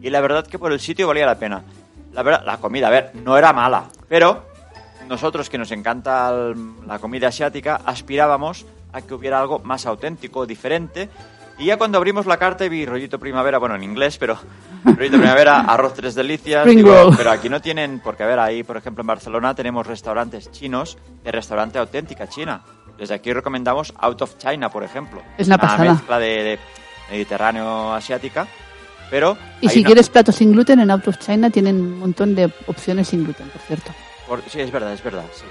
y 0.00 0.10
la 0.10 0.20
verdad 0.20 0.46
que 0.46 0.58
por 0.58 0.70
el 0.72 0.78
sitio 0.80 1.08
valía 1.08 1.26
la 1.26 1.38
pena. 1.38 1.62
La 2.12 2.22
verdad, 2.22 2.42
la 2.44 2.58
comida, 2.58 2.88
a 2.88 2.90
ver, 2.90 3.10
no 3.24 3.36
era 3.38 3.52
mala, 3.52 3.84
pero 4.08 4.44
nosotros 5.08 5.48
que 5.48 5.58
nos 5.58 5.70
encanta 5.72 6.30
el- 6.30 6.86
la 6.86 6.98
comida 6.98 7.28
asiática 7.28 7.80
aspirábamos 7.84 8.66
a 8.92 9.00
que 9.00 9.14
hubiera 9.14 9.40
algo 9.40 9.58
más 9.60 9.86
auténtico, 9.86 10.44
diferente. 10.46 11.08
Y 11.58 11.66
ya 11.66 11.76
cuando 11.76 11.98
abrimos 11.98 12.26
la 12.26 12.38
carta 12.38 12.66
vi 12.68 12.84
rollito 12.86 13.18
primavera, 13.18 13.58
bueno, 13.58 13.74
en 13.76 13.84
inglés, 13.84 14.16
pero 14.18 14.38
rollito 14.84 15.18
primavera, 15.18 15.60
arroz 15.68 15.94
tres 15.94 16.14
delicias, 16.14 16.66
digo, 16.66 17.12
pero 17.16 17.30
aquí 17.30 17.48
no 17.48 17.60
tienen, 17.60 18.00
porque 18.00 18.22
a 18.24 18.26
ver, 18.26 18.38
ahí, 18.38 18.62
por 18.62 18.76
ejemplo, 18.76 19.02
en 19.02 19.06
Barcelona 19.06 19.54
tenemos 19.54 19.86
restaurantes 19.86 20.50
chinos 20.50 20.98
de 21.22 21.30
restaurante 21.30 21.78
auténtica 21.78 22.28
china. 22.28 22.62
Desde 22.98 23.14
aquí 23.14 23.32
recomendamos 23.32 23.92
Out 23.98 24.22
of 24.22 24.38
China, 24.38 24.68
por 24.70 24.82
ejemplo. 24.84 25.22
Es 25.38 25.46
una 25.46 25.58
pasada. 25.58 25.92
mezcla 25.94 26.18
de, 26.18 26.28
de 26.42 26.58
mediterráneo 27.10 27.92
asiática, 27.92 28.46
pero 29.10 29.36
Y 29.60 29.68
si 29.68 29.82
no- 29.82 29.86
quieres 29.86 30.08
platos 30.08 30.36
sin 30.36 30.52
gluten, 30.52 30.80
en 30.80 30.90
Out 30.90 31.08
of 31.08 31.18
China 31.18 31.50
tienen 31.50 31.76
un 31.80 31.98
montón 31.98 32.34
de 32.34 32.50
opciones 32.66 33.08
sin 33.08 33.24
gluten, 33.24 33.48
por 33.50 33.60
cierto. 33.62 33.92
Por- 34.26 34.42
sí, 34.48 34.60
es 34.60 34.70
verdad, 34.70 34.92
es 34.92 35.02
verdad, 35.02 35.24
sí. 35.34 35.44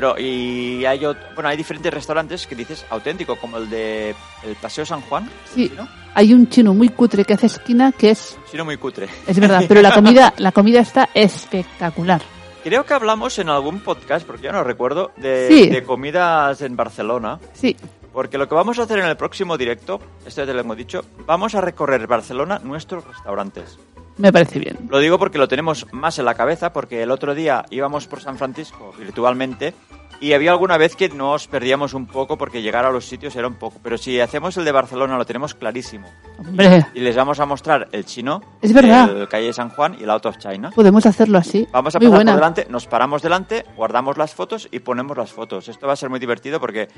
Pero, 0.00 0.18
y 0.18 0.82
hay, 0.86 0.98
bueno, 1.34 1.50
hay 1.50 1.58
diferentes 1.58 1.92
restaurantes 1.92 2.46
que 2.46 2.54
dices 2.54 2.86
auténtico, 2.88 3.36
como 3.36 3.58
el 3.58 3.68
de 3.68 4.14
el 4.44 4.56
Paseo 4.58 4.86
San 4.86 5.02
Juan. 5.02 5.28
Sí. 5.54 5.68
¿Chino? 5.68 5.86
Hay 6.14 6.32
un 6.32 6.48
chino 6.48 6.72
muy 6.72 6.88
cutre 6.88 7.22
que 7.26 7.34
hace 7.34 7.48
esquina 7.48 7.92
que 7.92 8.08
es, 8.12 8.38
Chino 8.50 8.64
muy 8.64 8.78
cutre. 8.78 9.10
es 9.26 9.38
verdad, 9.38 9.62
pero 9.68 9.82
la 9.82 9.92
comida, 9.92 10.32
la 10.38 10.52
comida 10.52 10.80
está 10.80 11.10
espectacular. 11.12 12.22
Creo 12.64 12.86
que 12.86 12.94
hablamos 12.94 13.38
en 13.40 13.50
algún 13.50 13.80
podcast, 13.80 14.26
porque 14.26 14.44
ya 14.44 14.52
no 14.52 14.64
recuerdo, 14.64 15.12
de, 15.18 15.48
Sí. 15.48 15.68
de 15.68 15.82
comidas 15.84 16.62
en 16.62 16.76
Barcelona. 16.76 17.38
Sí, 17.52 17.76
Porque 18.10 18.38
lo 18.38 18.48
que 18.48 18.54
vamos 18.54 18.78
a 18.78 18.84
hacer 18.84 19.00
en 19.00 19.04
el 19.04 19.18
próximo 19.18 19.58
directo, 19.58 20.00
esto 20.24 20.40
ya 20.40 20.46
te 20.46 20.54
lo 20.54 20.60
hemos 20.60 20.78
dicho, 20.78 21.04
vamos 21.26 21.54
a 21.54 21.60
recorrer 21.60 22.06
Barcelona, 22.06 22.58
nuestros 22.64 23.04
restaurantes. 23.06 23.78
Me 24.20 24.32
parece 24.32 24.58
bien. 24.58 24.78
Lo 24.88 24.98
digo 24.98 25.18
porque 25.18 25.38
lo 25.38 25.48
tenemos 25.48 25.86
más 25.92 26.18
en 26.18 26.24
la 26.24 26.34
cabeza, 26.34 26.72
porque 26.72 27.02
el 27.02 27.10
otro 27.10 27.34
día 27.34 27.64
íbamos 27.70 28.06
por 28.06 28.20
San 28.20 28.36
Francisco 28.38 28.92
virtualmente 28.98 29.74
y 30.20 30.34
había 30.34 30.50
alguna 30.50 30.76
vez 30.76 30.96
que 30.96 31.08
nos 31.08 31.46
perdíamos 31.48 31.94
un 31.94 32.06
poco 32.06 32.36
porque 32.36 32.60
llegar 32.60 32.84
a 32.84 32.90
los 32.90 33.06
sitios 33.06 33.34
era 33.36 33.48
un 33.48 33.54
poco. 33.54 33.78
Pero 33.82 33.96
si 33.96 34.20
hacemos 34.20 34.54
el 34.58 34.66
de 34.66 34.72
Barcelona 34.72 35.16
lo 35.16 35.24
tenemos 35.24 35.54
clarísimo. 35.54 36.08
Hombre, 36.38 36.86
Y 36.94 37.00
les 37.00 37.16
vamos 37.16 37.40
a 37.40 37.46
mostrar 37.46 37.88
el 37.92 38.04
chino, 38.04 38.42
Es 38.60 38.72
verdad. 38.74 39.16
el 39.16 39.28
calle 39.28 39.50
San 39.54 39.70
Juan 39.70 39.96
y 39.98 40.02
el 40.04 40.10
Out 40.10 40.26
of 40.26 40.36
China. 40.38 40.70
podemos 40.74 41.06
hacerlo 41.06 41.38
así. 41.38 41.66
Vamos 41.72 41.94
a 41.96 41.98
muy 41.98 42.08
pasar 42.08 42.18
buena. 42.18 42.32
por 42.32 42.40
delante, 42.40 42.66
nos 42.70 42.86
paramos 42.86 43.22
delante, 43.22 43.64
guardamos 43.76 44.18
las 44.18 44.34
fotos 44.34 44.68
y 44.70 44.80
ponemos 44.80 45.16
las 45.16 45.32
fotos. 45.32 45.68
Esto 45.68 45.86
va 45.86 45.94
a 45.94 45.96
ser 45.96 46.10
muy 46.10 46.18
divertido 46.20 46.60
porque 46.60 46.88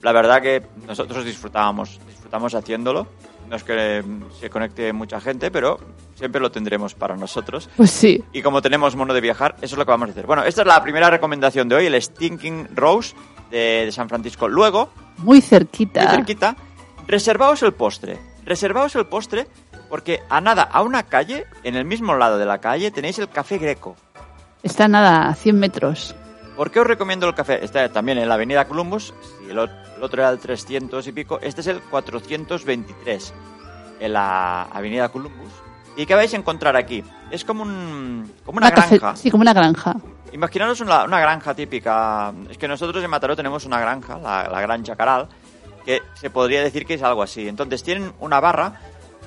la 0.00 0.12
verdad 0.12 0.40
que 0.40 0.62
nosotros 0.86 1.24
disfrutábamos, 1.24 2.00
disfrutamos 2.08 2.54
haciéndolo. 2.54 3.06
No 3.48 3.56
es 3.56 3.64
que 3.64 4.02
se 4.40 4.50
conecte 4.50 4.92
mucha 4.92 5.20
gente, 5.20 5.50
pero 5.50 5.78
siempre 6.14 6.40
lo 6.40 6.50
tendremos 6.50 6.94
para 6.94 7.16
nosotros. 7.16 7.68
Pues 7.76 7.90
sí, 7.90 8.22
Y 8.32 8.42
como 8.42 8.62
tenemos 8.62 8.96
mono 8.96 9.14
de 9.14 9.20
viajar, 9.20 9.56
eso 9.60 9.74
es 9.74 9.78
lo 9.78 9.84
que 9.84 9.90
vamos 9.90 10.08
a 10.08 10.12
hacer. 10.12 10.26
Bueno, 10.26 10.44
esta 10.44 10.62
es 10.62 10.66
la 10.66 10.82
primera 10.82 11.10
recomendación 11.10 11.68
de 11.68 11.76
hoy, 11.76 11.86
el 11.86 12.00
Stinking 12.00 12.68
Rose 12.74 13.14
de, 13.50 13.84
de 13.86 13.92
San 13.92 14.08
Francisco. 14.08 14.48
Luego, 14.48 14.90
muy 15.18 15.40
cerquita. 15.40 16.04
muy 16.04 16.16
cerquita, 16.16 16.56
reservaos 17.06 17.62
el 17.62 17.72
postre. 17.72 18.18
Reservaos 18.44 18.94
el 18.96 19.06
postre 19.06 19.46
porque 19.88 20.20
a 20.28 20.40
nada, 20.40 20.62
a 20.62 20.82
una 20.82 21.04
calle, 21.04 21.46
en 21.62 21.76
el 21.76 21.84
mismo 21.84 22.16
lado 22.16 22.38
de 22.38 22.46
la 22.46 22.58
calle, 22.58 22.90
tenéis 22.90 23.18
el 23.18 23.28
Café 23.28 23.58
Greco. 23.58 23.96
Está 24.62 24.88
nada, 24.88 25.28
a 25.28 25.34
100 25.34 25.58
metros. 25.58 26.16
¿Por 26.56 26.70
qué 26.70 26.80
os 26.80 26.86
recomiendo 26.86 27.26
el 27.28 27.34
café? 27.34 27.64
Está 27.64 27.88
también 27.90 28.18
en 28.18 28.28
la 28.28 28.34
avenida 28.34 28.66
Columbus, 28.66 29.12
si 29.40 29.50
el, 29.50 29.58
ot- 29.58 29.96
el 29.96 30.02
otro 30.02 30.22
era 30.22 30.30
el 30.30 30.38
300 30.38 31.06
y 31.06 31.12
pico, 31.12 31.38
este 31.42 31.60
es 31.62 31.66
el 31.66 31.80
423, 31.80 33.34
en 34.00 34.12
la 34.12 34.62
avenida 34.64 35.08
Columbus. 35.08 35.50
¿Y 35.96 36.06
qué 36.06 36.14
vais 36.14 36.32
a 36.34 36.36
encontrar 36.36 36.76
aquí? 36.76 37.04
Es 37.30 37.44
como, 37.44 37.62
un, 37.62 38.30
como 38.44 38.58
una, 38.58 38.70
granja. 38.70 39.16
Sí, 39.16 39.30
como 39.30 39.42
una 39.42 39.52
granja. 39.52 39.94
Imaginaros 40.32 40.80
una, 40.80 41.04
una 41.04 41.20
granja 41.20 41.54
típica. 41.54 42.32
Es 42.50 42.58
que 42.58 42.66
nosotros 42.66 43.02
en 43.04 43.10
Mataró 43.10 43.36
tenemos 43.36 43.64
una 43.64 43.78
granja, 43.78 44.18
la, 44.18 44.48
la 44.48 44.60
Gran 44.60 44.82
Chacaral, 44.82 45.28
que 45.84 46.02
se 46.14 46.30
podría 46.30 46.62
decir 46.62 46.84
que 46.84 46.94
es 46.94 47.02
algo 47.04 47.22
así. 47.22 47.46
Entonces 47.48 47.82
tienen 47.84 48.12
una 48.18 48.40
barra. 48.40 48.80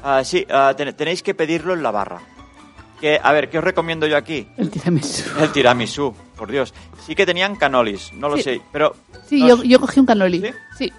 ah, 0.03 0.21
sí, 0.25 0.45
ten- 0.75 0.93
tenéis 0.95 1.23
que 1.23 1.33
pedirlo 1.33 1.73
en 1.73 1.83
la 1.83 1.91
barra. 1.91 2.19
Que, 2.99 3.19
a 3.21 3.31
ver, 3.31 3.49
¿qué 3.49 3.59
os 3.59 3.63
recomiendo 3.63 4.07
yo 4.07 4.17
aquí? 4.17 4.47
El 4.57 4.69
tiramisú. 4.71 5.29
El 5.39 5.51
tiramisú, 5.51 6.15
por 6.35 6.49
Dios. 6.51 6.73
Sí 7.05 7.13
que 7.15 7.25
tenían 7.25 7.55
canolis, 7.55 8.11
no 8.13 8.27
lo 8.29 8.37
Sí. 8.37 8.43
sé, 8.43 8.61
pero 8.71 8.95
Sí, 9.27 9.41
no 9.41 9.47
yo, 9.49 9.63
yo 9.63 9.79
cogí 9.79 9.99
un 9.99 10.05
canoli. 10.07 10.41
¿Sí? 10.41 10.51
Sí, 10.77 10.93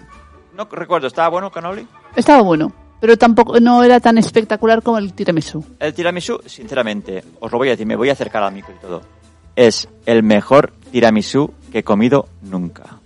no 0.55 0.65
recuerdo, 0.71 1.07
¿estaba 1.07 1.27
bueno 1.29 1.47
el 1.47 1.53
canoli? 1.53 1.85
estaba 2.15 2.41
bueno. 2.41 2.71
Pero 3.01 3.17
tampoco 3.17 3.59
no 3.61 3.81
era 3.83 3.99
tan 4.01 4.17
espectacular 4.17 4.81
como 4.83 4.97
el 4.97 5.13
tiramisú. 5.13 5.63
El 5.79 5.93
tiramisú, 5.93 6.39
sinceramente, 6.45 7.23
os 7.39 7.49
lo 7.51 7.57
voy 7.57 7.69
a 7.69 7.71
decir, 7.71 7.85
me 7.87 7.95
voy 7.95 8.09
a 8.09 8.13
acercar 8.13 8.43
al 8.43 8.53
micro 8.53 8.73
y 8.75 8.79
todo. 8.81 9.01
Es 9.55 9.87
el 10.05 10.21
mejor 10.23 10.73
tiramisú 10.91 11.53
que 11.71 11.79
he 11.79 11.83
comido 11.83 12.27
nunca. 12.41 12.99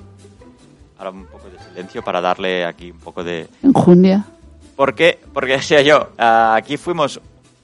Ahora 0.97 1.11
un 1.11 1.25
poco 1.25 1.47
de 1.49 1.59
silencio 1.59 2.03
para 2.03 2.21
darle 2.21 2.65
aquí 2.65 2.89
un 2.91 2.99
poco 2.99 3.23
de... 3.23 3.47
En 3.61 3.73
Jundia. 3.73 4.25
¿Por 4.75 4.95
qué? 4.95 5.19
Porque, 5.31 5.61
sea, 5.61 5.81
yo, 5.81 6.09
aquí 6.17 6.77
fuimos 6.77 7.19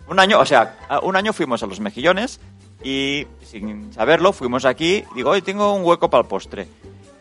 un 0.09 0.19
año, 0.19 0.39
o 0.39 0.45
sea, 0.45 0.77
un 1.03 1.15
año 1.15 1.33
fuimos 1.33 1.63
a 1.63 1.67
los 1.67 1.79
mejillones 1.79 2.39
y 2.83 3.27
sin 3.43 3.93
saberlo 3.93 4.33
fuimos 4.33 4.65
aquí, 4.65 5.03
digo, 5.15 5.31
hoy 5.31 5.41
tengo 5.41 5.73
un 5.73 5.83
hueco 5.83 6.09
para 6.09 6.21
el 6.23 6.27
postre. 6.27 6.67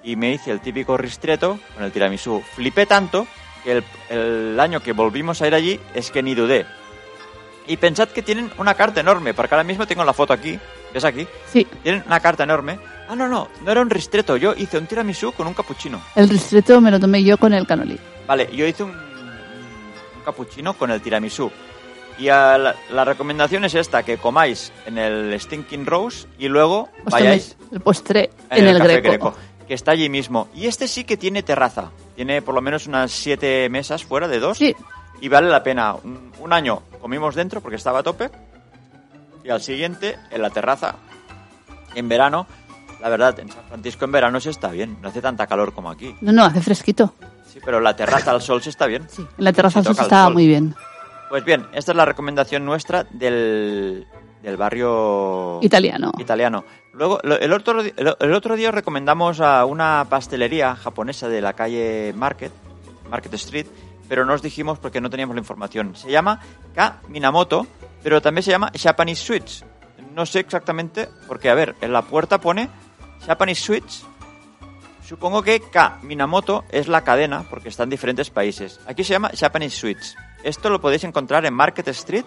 Y 0.03 0.17
me 0.17 0.33
hice 0.33 0.51
el 0.51 0.61
típico 0.61 0.97
ristreto 0.97 1.59
con 1.75 1.85
el 1.85 1.93
tiramisú. 1.93 2.43
Flipé 2.55 2.87
tanto 2.87 3.27
que 3.65 3.73
el, 3.73 3.85
el 4.09 4.59
año 4.61 4.81
que 4.81 4.93
volvimos 4.93 5.43
a 5.43 5.47
ir 5.49 5.55
allí 5.55 5.79
es 5.95 6.11
que 6.11 6.23
ni 6.23 6.35
dudé. 6.35 6.65
Y 7.67 7.77
pensad 7.77 8.09
que 8.09 8.23
tienen 8.23 8.51
una 8.57 8.73
carta 8.75 9.01
enorme, 9.01 9.35
porque 9.35 9.55
ahora 9.55 9.65
mismo 9.65 9.87
tengo 9.87 10.03
la 10.05 10.15
foto 10.15 10.33
aquí, 10.33 10.59
¿ves 10.95 11.05
aquí? 11.05 11.27
Sí, 11.53 11.67
Tienen 11.83 12.03
una 12.07 12.21
carta 12.21 12.45
enorme. 12.45 12.79
Ah, 13.09 13.15
no, 13.17 13.29
no, 13.29 13.49
no 13.63 13.71
era 13.71 13.83
un 13.83 13.91
ristreto, 13.91 14.37
yo 14.39 14.55
hice 14.57 14.79
un 14.79 14.87
tiramisú 14.87 15.33
con 15.33 15.47
un 15.47 15.53
capuchino. 15.55 16.01
el 16.15 16.29
ristreto 16.29 16.81
me 16.81 16.91
lo 16.91 16.99
tomé 16.99 17.23
yo 17.23 17.37
con 17.37 17.53
el 17.53 17.67
canoli. 17.67 17.99
Vale, 18.27 18.49
yo 18.55 18.67
hice 18.67 18.85
un, 18.85 18.91
un 18.91 20.23
capuchino 20.25 20.73
con 20.75 20.91
el 20.91 21.03
tiramisú. 21.03 21.51
Y 22.19 22.25
la, 22.27 22.75
la 22.91 23.05
recomendación 23.05 23.65
es 23.65 23.75
esta, 23.75 24.03
que 24.03 24.17
comáis 24.19 24.73
en 24.87 24.99
el 24.99 25.39
Stinking 25.41 25.87
Rose 25.87 26.27
y 26.39 26.49
luego 26.49 26.89
Os 27.05 27.13
vayáis 27.13 27.57
el 27.71 27.81
postre 27.81 28.31
en, 28.51 28.67
el, 28.67 28.79
Café 28.79 29.01
greco. 29.01 29.35
que 29.69 29.75
está 29.75 29.93
allí 29.93 30.09
mismo. 30.09 30.49
Y 30.55 30.67
este 30.67 30.89
sí 30.89 31.05
que 31.05 31.17
tiene 31.17 31.43
terraza. 31.45 31.91
Tiene 32.17 32.43
por 32.43 32.55
lo 32.55 32.61
menos 32.61 32.87
unas 32.89 33.13
siete 33.13 33.69
mesas 33.71 34.05
fuera 34.05 34.27
de 34.27 34.41
dos. 34.41 34.59
Sí, 34.59 34.75
Y 35.21 35.29
vale 35.29 35.49
la 35.49 35.63
pena. 35.63 35.95
Un, 35.95 36.33
un 36.41 36.53
año 36.53 36.83
comimos 37.01 37.35
dentro 37.37 37.61
porque 37.61 37.77
estaba 37.77 38.01
a 38.01 38.03
tope. 38.03 38.31
Y 39.45 39.51
al 39.51 39.63
siguiente, 39.63 40.19
en 40.31 40.43
la 40.43 40.51
terraza, 40.51 40.97
en 41.95 42.09
verano. 42.09 42.47
La 43.01 43.09
verdad, 43.11 43.39
en 43.39 43.49
San 43.49 43.63
Francisco 43.69 44.05
en 44.07 44.13
verano 44.13 44.41
se 44.41 44.51
está 44.51 44.69
bien. 44.73 44.99
No 45.01 45.09
hace 45.11 45.23
tanta 45.23 45.47
calor 45.47 45.73
como 45.73 45.89
aquí. 45.89 46.17
no, 46.21 46.33
no, 46.33 46.45
hace 46.45 46.61
fresquito. 46.61 47.15
Sí, 47.47 47.61
pero 47.65 47.81
la 47.81 47.95
terraza 47.95 48.33
al 48.33 48.43
sol 48.43 48.61
se 48.61 48.71
está 48.71 48.87
bien. 48.87 49.07
Sí, 49.09 49.23
en 49.39 49.45
la 49.45 49.53
terraza 49.53 49.75
Se 49.83 49.89
al 49.91 49.95
sol 49.95 50.01
el 50.01 50.03
estaba 50.07 50.25
sol. 50.25 50.33
muy 50.35 50.47
bien. 50.49 50.75
Pues 51.29 51.45
bien, 51.45 51.67
esta 51.73 51.93
es 51.93 51.97
la 51.97 52.05
recomendación 52.05 52.65
nuestra 52.65 53.05
del, 53.05 54.07
del 54.43 54.57
barrio 54.57 55.59
Italiano. 55.63 56.13
italiano. 56.19 56.65
Luego, 56.93 57.21
el 57.23 57.53
otro, 57.53 57.81
el, 57.81 58.33
otro 58.33 58.57
día 58.57 58.71
os 58.71 58.75
recomendamos 58.75 59.41
a 59.41 59.65
una 59.65 60.07
pastelería 60.09 60.75
japonesa 60.75 61.29
de 61.29 61.41
la 61.41 61.53
calle 61.53 62.13
Market, 62.17 62.53
Market 63.11 63.35
Street, 63.35 63.67
pero 64.09 64.25
no 64.25 64.33
os 64.33 64.43
dijimos 64.43 64.79
porque 64.79 65.01
no 65.01 65.11
teníamos 65.11 65.37
la 65.37 65.41
información. 65.41 65.95
Se 65.95 66.11
llama 66.11 66.41
K 66.75 67.01
Minamoto, 67.09 67.67
pero 68.03 68.21
también 68.23 68.43
se 68.43 68.51
llama 68.51 68.73
Japanese 68.77 69.25
Sweets. 69.25 69.65
No 70.15 70.27
sé 70.27 70.41
exactamente, 70.41 71.09
porque 71.29 71.51
a 71.51 71.55
ver, 71.55 71.77
en 71.81 71.93
la 71.93 72.03
puerta 72.03 72.41
pone 72.41 72.69
Japanese 73.27 73.63
Sweets. 73.63 74.07
Supongo 75.07 75.43
que 75.43 75.61
K 75.61 75.99
Minamoto 76.03 76.65
es 76.71 76.89
la 76.89 77.05
cadena, 77.05 77.45
porque 77.49 77.69
está 77.69 77.85
en 77.85 77.91
diferentes 77.91 78.31
países. 78.31 78.81
Aquí 78.87 79.05
se 79.05 79.13
llama 79.13 79.31
Japanese 79.39 79.77
Sweets. 79.77 80.17
Esto 80.43 80.71
lo 80.71 80.81
podéis 80.81 81.05
encontrar 81.05 81.45
en 81.47 81.55
Market 81.55 81.89
Street 81.89 82.25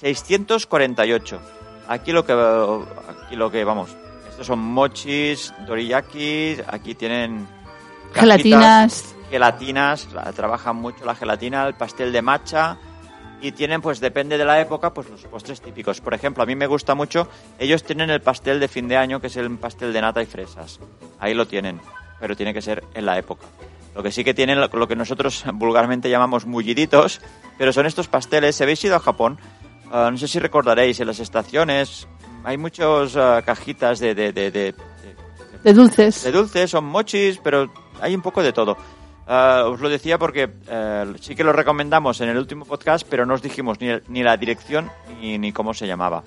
648. 0.00 1.40
Aquí 1.88 2.12
lo 2.12 2.24
que 2.24 2.32
aquí 2.32 3.36
lo 3.36 3.50
que 3.50 3.64
vamos, 3.64 3.90
estos 4.30 4.46
son 4.46 4.58
mochis, 4.60 5.52
doriyakis, 5.66 6.62
aquí 6.68 6.94
tienen 6.94 7.46
Gelatinas. 8.14 9.14
gelatinas, 9.30 10.12
la- 10.12 10.32
trabajan 10.32 10.76
mucho 10.76 11.04
la 11.04 11.14
gelatina, 11.14 11.66
el 11.66 11.74
pastel 11.74 12.12
de 12.12 12.22
matcha 12.22 12.76
y 13.40 13.52
tienen 13.52 13.80
pues 13.82 13.98
depende 14.00 14.38
de 14.38 14.44
la 14.44 14.60
época 14.60 14.92
pues 14.94 15.08
los 15.10 15.22
postres 15.24 15.60
típicos. 15.60 16.00
Por 16.00 16.14
ejemplo, 16.14 16.42
a 16.42 16.46
mí 16.46 16.54
me 16.54 16.66
gusta 16.66 16.94
mucho, 16.94 17.28
ellos 17.58 17.82
tienen 17.84 18.10
el 18.10 18.20
pastel 18.20 18.60
de 18.60 18.68
fin 18.68 18.86
de 18.88 18.96
año 18.96 19.20
que 19.20 19.26
es 19.26 19.36
el 19.36 19.50
pastel 19.58 19.92
de 19.92 20.00
nata 20.00 20.22
y 20.22 20.26
fresas. 20.26 20.78
Ahí 21.18 21.34
lo 21.34 21.46
tienen, 21.46 21.80
pero 22.20 22.36
tiene 22.36 22.54
que 22.54 22.62
ser 22.62 22.84
en 22.94 23.06
la 23.06 23.18
época. 23.18 23.46
Lo 23.94 24.02
que 24.02 24.10
sí 24.10 24.24
que 24.24 24.34
tienen 24.34 24.58
lo, 24.60 24.88
que 24.88 24.96
nosotros 24.96 25.44
vulgarmente 25.54 26.08
llamamos 26.10 26.46
mulliditos, 26.46 27.20
pero 27.58 27.72
son 27.72 27.86
estos 27.86 28.08
pasteles. 28.08 28.56
Si 28.56 28.62
habéis 28.62 28.82
ido 28.84 28.96
a 28.96 29.00
Japón, 29.00 29.38
ah, 29.90 30.08
no 30.10 30.16
sé 30.18 30.28
si 30.28 30.38
recordaréis, 30.38 30.98
en 31.00 31.06
las 31.08 31.20
estaciones 31.20 32.08
hay 32.44 32.56
muchas 32.58 33.12
cajitas 33.44 33.98
de, 34.00 34.14
de, 34.14 34.32
de, 34.32 34.50
de- 34.50 34.74
de- 35.62 35.72
dulces. 35.74 36.22
de 36.24 36.32
dulces, 36.32 36.70
son 36.70 36.84
mochis, 36.86 37.38
pero 37.42 37.70
hay 38.00 38.14
un 38.14 38.22
poco 38.22 38.42
de 38.42 38.52
todo. 38.52 38.76
Eh, 39.28 39.62
os 39.66 39.80
lo 39.80 39.88
decía 39.88 40.18
porque 40.18 40.50
eh, 40.68 41.12
sí 41.20 41.36
que 41.36 41.44
lo 41.44 41.52
recomendamos 41.52 42.20
en 42.20 42.30
el 42.30 42.36
último 42.38 42.64
podcast, 42.64 43.06
pero 43.08 43.24
no 43.26 43.34
os 43.34 43.42
dijimos 43.42 43.80
ni, 43.80 43.88
ni 44.08 44.22
la 44.24 44.36
dirección 44.36 44.90
ni, 45.20 45.38
ni 45.38 45.52
cómo 45.52 45.72
se 45.74 45.86
llamaba. 45.86 46.24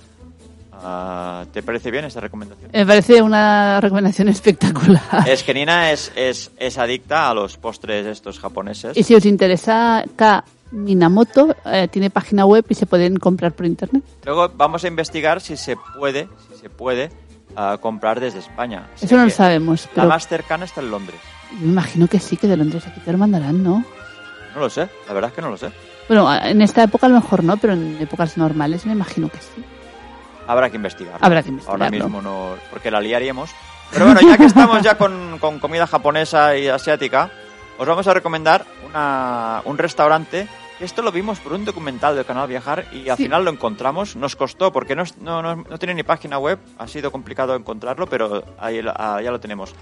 Ah, 0.84 1.46
¿Te 1.52 1.64
parece 1.64 1.92
bien 1.92 2.06
esta 2.06 2.20
recomendación? 2.20 2.70
Me 2.74 2.86
parece 2.86 3.22
una 3.22 3.80
recomendación 3.82 4.28
espectacular. 4.30 5.28
Es 5.28 5.44
que 5.44 5.54
Nina 5.54 5.92
es, 5.92 6.12
es, 6.16 6.52
es 6.58 6.78
adicta 6.78 7.30
a 7.30 7.34
los 7.34 7.58
postres 7.58 8.06
estos 8.06 8.40
japoneses. 8.40 8.96
Y 8.98 9.04
si 9.04 9.16
os 9.16 9.26
interesa 9.26 10.04
K 10.16 10.44
Minamoto, 10.72 11.56
eh, 11.66 11.88
tiene 11.90 12.10
página 12.10 12.46
web 12.46 12.66
y 12.70 12.76
se 12.76 12.86
pueden 12.86 13.18
comprar 13.18 13.54
por 13.54 13.66
internet. 13.66 14.04
Luego 14.26 14.50
vamos 14.56 14.84
a 14.84 14.88
investigar 14.88 15.40
si 15.42 15.58
se 15.58 15.78
puede, 15.98 16.28
si 16.52 16.60
se 16.60 16.70
puede 16.70 17.10
ah, 17.56 17.78
comprar 17.80 18.20
desde 18.20 18.40
España. 18.40 18.90
Eso 19.00 19.16
no 19.16 19.26
lo 19.26 19.30
sabemos, 19.30 19.86
La 19.86 19.92
pero 19.94 20.08
más 20.08 20.28
cercana 20.28 20.66
está 20.66 20.82
en 20.82 20.92
Londres. 20.92 21.20
me 21.60 21.68
imagino 21.72 22.08
que 22.08 22.20
sí, 22.20 22.36
que 22.36 22.48
de 22.48 22.58
Londres 22.58 22.86
aquí 22.88 23.00
te 23.00 23.12
lo 23.12 23.18
mandarán, 23.18 23.64
¿no? 23.64 23.86
No 24.54 24.60
lo 24.62 24.70
sé, 24.70 24.90
la 25.08 25.14
verdad 25.14 25.30
es 25.30 25.36
que 25.36 25.42
no 25.42 25.50
lo 25.50 25.58
sé. 25.58 25.70
Bueno, 26.08 26.34
en 26.34 26.62
esta 26.62 26.84
época 26.84 27.08
a 27.08 27.10
lo 27.10 27.16
mejor 27.16 27.44
no, 27.44 27.58
pero 27.58 27.74
en 27.74 27.98
épocas 28.00 28.38
normales 28.38 28.86
me 28.86 28.94
imagino 28.94 29.30
que 29.30 29.38
sí. 29.38 29.64
Habrá 30.48 30.70
que 30.70 30.76
investigar. 30.78 31.16
Habrá 31.22 31.42
que 31.44 31.50
Ahora 31.68 31.88
investigarlo. 31.88 31.92
mismo 32.10 32.22
no, 32.22 32.56
porque 32.70 32.92
la 32.92 33.00
liaríamos. 33.02 33.50
Pero 33.92 34.06
bueno, 34.06 34.22
ya 34.22 34.38
que 34.38 34.46
estamos 34.46 34.82
ya 34.82 34.98
con, 34.98 35.38
con 35.40 35.60
comida 35.60 35.86
japonesa 35.88 36.58
y 36.58 36.68
asiática, 36.68 37.30
os 37.78 37.88
vamos 37.88 38.08
a 38.08 38.14
recomendar 38.14 38.66
una, 38.88 39.62
un 39.66 39.78
restaurante. 39.78 40.48
Esto 40.80 41.02
lo 41.02 41.12
vimos 41.12 41.40
por 41.40 41.54
un 41.54 41.64
documental 41.64 42.16
del 42.16 42.26
canal 42.26 42.48
Viajar 42.50 42.86
y 42.92 43.08
al 43.10 43.16
Sí. 43.16 43.24
final 43.24 43.46
lo 43.46 43.52
encontramos. 43.52 44.16
Nos 44.18 44.36
costó 44.36 44.74
porque 44.74 44.96
no, 44.96 45.04
no, 45.22 45.42
no, 45.42 45.56
no 45.70 45.78
tiene 45.80 45.94
ni 45.94 46.04
página 46.04 46.38
web, 46.38 46.60
ha 46.78 46.88
sido 46.88 47.12
complicado 47.12 47.56
encontrarlo, 47.56 48.08
pero 48.08 48.44
ahí 48.60 48.82
ah, 48.96 49.22
ya 49.24 49.32
lo 49.32 49.40
tenemos. 49.40 49.74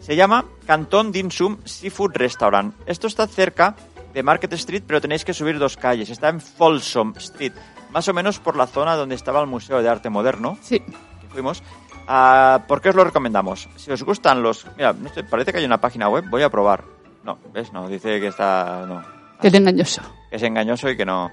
Se 0.00 0.16
llama 0.16 0.44
Cantón 0.66 1.12
Dim 1.12 1.30
Sum 1.30 1.58
Seafood 1.64 2.12
Restaurant. 2.14 2.74
Esto 2.86 3.06
está 3.06 3.26
cerca 3.26 3.74
de 4.14 4.22
Market 4.22 4.52
Street, 4.54 4.82
pero 4.86 5.00
tenéis 5.00 5.24
que 5.24 5.34
subir 5.34 5.58
dos 5.58 5.76
calles. 5.76 6.08
Está 6.10 6.28
en 6.30 6.40
Folsom 6.40 7.12
Street, 7.18 7.52
más 7.92 8.08
o 8.08 8.14
menos 8.14 8.38
por 8.38 8.56
la 8.56 8.66
zona 8.66 8.96
donde 8.96 9.14
estaba 9.14 9.40
el 9.40 9.46
Museo 9.46 9.82
de 9.82 9.88
Arte 9.88 10.10
Moderno 10.10 10.58
Sí. 10.62 10.80
que 10.80 11.28
fuimos. 11.30 11.62
Ah, 12.08 12.64
¿Por 12.66 12.80
qué 12.80 12.88
os 12.88 12.94
lo 12.94 13.04
recomendamos? 13.04 13.68
Si 13.76 13.90
os 13.92 14.02
gustan 14.02 14.42
los... 14.42 14.66
Mira, 14.76 14.92
no 14.92 15.08
sé, 15.10 15.22
parece 15.24 15.52
que 15.52 15.58
hay 15.58 15.64
una 15.64 15.80
página 15.80 16.08
web, 16.08 16.24
voy 16.28 16.42
a 16.42 16.50
probar. 16.50 16.84
No, 17.24 17.38
¿ves? 17.52 17.72
No, 17.72 17.88
dice 17.88 18.20
que 18.20 18.26
está... 18.26 18.84
No, 18.88 19.02
Que 19.40 19.48
es 19.48 19.54
engañoso. 19.54 20.02
que 20.28 20.36
es 20.36 20.42
engañoso 20.42 20.90
y 20.90 20.96
que 20.96 21.04
no... 21.04 21.30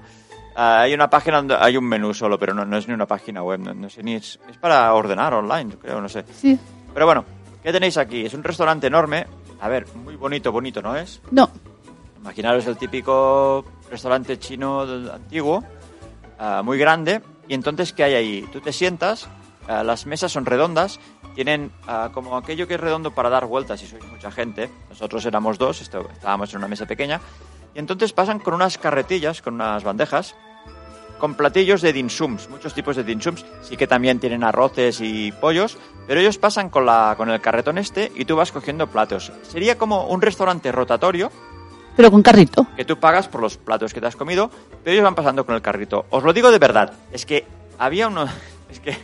Ah, 0.54 0.80
hay 0.82 0.94
una 0.94 1.08
página 1.10 1.38
donde 1.38 1.56
hay 1.58 1.76
un 1.76 1.84
menú 1.84 2.12
solo, 2.14 2.38
pero 2.38 2.54
no, 2.54 2.64
no 2.64 2.76
es 2.76 2.86
ni 2.86 2.94
una 2.94 3.06
página 3.06 3.42
web, 3.42 3.58
no, 3.60 3.74
no 3.74 3.88
sé 3.90 4.02
ni... 4.02 4.14
Es, 4.14 4.38
es 4.48 4.56
para 4.58 4.92
ordenar 4.94 5.34
online, 5.34 5.76
creo, 5.80 6.00
no 6.00 6.08
sé. 6.08 6.24
Sí. 6.36 6.58
Pero 6.94 7.06
bueno, 7.06 7.24
¿qué 7.62 7.72
tenéis 7.72 7.96
aquí? 7.98 8.24
Es 8.26 8.34
un 8.34 8.44
restaurante 8.44 8.86
enorme. 8.86 9.26
A 9.60 9.68
ver, 9.68 9.86
muy 9.96 10.16
bonito, 10.16 10.52
bonito, 10.52 10.80
¿no 10.82 10.94
es? 10.96 11.20
No. 11.32 11.50
Imaginaros 12.20 12.66
el 12.66 12.76
típico 12.76 13.64
restaurante 13.90 14.38
chino 14.38 14.82
antiguo, 15.12 15.64
ah, 16.40 16.62
muy 16.64 16.78
grande, 16.78 17.22
y 17.46 17.54
entonces 17.54 17.92
¿qué 17.92 18.02
hay 18.02 18.14
ahí? 18.14 18.48
Tú 18.52 18.60
te 18.60 18.72
sientas, 18.72 19.28
ah, 19.68 19.84
las 19.84 20.06
mesas 20.06 20.32
son 20.32 20.44
redondas, 20.46 20.98
tienen 21.36 21.70
ah, 21.86 22.10
como 22.12 22.36
aquello 22.36 22.66
que 22.66 22.74
es 22.74 22.80
redondo 22.80 23.14
para 23.14 23.28
dar 23.28 23.46
vueltas 23.46 23.78
si 23.78 23.86
sois 23.86 24.04
mucha 24.06 24.32
gente, 24.32 24.68
nosotros 24.88 25.24
éramos 25.26 25.58
dos, 25.58 25.80
estábamos 25.80 26.52
en 26.52 26.58
una 26.58 26.68
mesa 26.68 26.86
pequeña, 26.86 27.20
y 27.74 27.78
entonces 27.78 28.12
pasan 28.12 28.40
con 28.40 28.54
unas 28.54 28.78
carretillas, 28.78 29.42
con 29.42 29.54
unas 29.54 29.84
bandejas, 29.84 30.34
con 31.20 31.34
platillos 31.34 31.82
de 31.82 31.92
dinsums, 31.92 32.48
muchos 32.48 32.74
tipos 32.74 32.96
de 32.96 33.04
dinsums, 33.04 33.44
sí 33.60 33.76
que 33.76 33.86
también 33.86 34.18
tienen 34.18 34.42
arroces 34.42 35.00
y 35.00 35.30
pollos, 35.30 35.78
pero 36.08 36.18
ellos 36.18 36.38
pasan 36.38 36.70
con, 36.70 36.86
la, 36.86 37.14
con 37.16 37.30
el 37.30 37.40
carretón 37.40 37.78
este 37.78 38.10
y 38.16 38.24
tú 38.24 38.34
vas 38.36 38.50
cogiendo 38.50 38.88
platos. 38.88 39.30
Sería 39.42 39.76
como 39.76 40.06
un 40.06 40.22
restaurante 40.22 40.72
rotatorio, 40.72 41.30
Pero 41.96 42.10
con 42.10 42.22
carrito. 42.22 42.66
que 42.76 42.84
tú 42.84 42.98
pagas 42.98 43.28
por 43.28 43.40
los 43.40 43.56
platos 43.56 43.92
que 43.92 44.00
te 44.00 44.06
has 44.06 44.16
comido, 44.16 44.50
pero 44.82 44.92
ellos 44.92 45.04
van 45.04 45.14
pasando 45.14 45.44
con 45.44 45.54
el 45.54 45.62
carrito. 45.62 46.06
Os 46.10 46.22
lo 46.22 46.32
digo 46.32 46.50
de 46.50 46.58
verdad, 46.58 46.92
es 47.12 47.26
que 47.26 47.46
había 47.78 48.08
uno, 48.08 48.26
es 48.70 48.80
que 48.80 48.96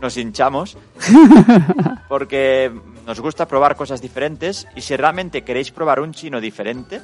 nos 0.00 0.16
hinchamos 0.16 0.76
porque 2.08 2.70
nos 3.06 3.20
gusta 3.20 3.46
probar 3.46 3.76
cosas 3.76 4.02
diferentes 4.02 4.66
y 4.74 4.80
si 4.82 4.96
realmente 4.96 5.42
queréis 5.42 5.70
probar 5.70 6.00
un 6.00 6.12
chino 6.12 6.40
diferente, 6.40 7.00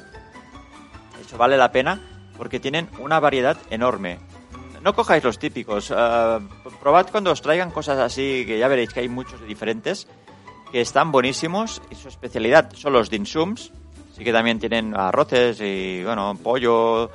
eso 1.25 1.37
vale 1.37 1.57
la 1.57 1.71
pena 1.71 1.99
porque 2.37 2.59
tienen 2.59 2.89
una 2.99 3.19
variedad 3.19 3.57
enorme. 3.69 4.19
No 4.81 4.93
cojáis 4.93 5.23
los 5.23 5.39
típicos, 5.39 5.91
eh, 5.95 6.39
probad 6.81 7.07
cuando 7.09 7.31
os 7.31 7.41
traigan 7.41 7.71
cosas 7.71 7.99
así, 7.99 8.43
que 8.45 8.59
ya 8.59 8.67
veréis 8.67 8.91
que 8.91 8.99
hay 8.99 9.07
muchos 9.07 9.41
diferentes, 9.47 10.07
que 10.73 10.81
están 10.81 11.11
buenísimos 11.11 11.81
y 11.89 11.95
su 11.95 12.09
especialidad 12.09 12.73
son 12.73 12.91
los 12.91 13.09
dinsums, 13.09 13.71
sí 14.23 14.25
que 14.25 14.31
también 14.31 14.57
tienen 14.59 14.95
arroces 14.95 15.59
y, 15.59 16.01
bueno, 16.03 16.37
pollo, 16.41 17.09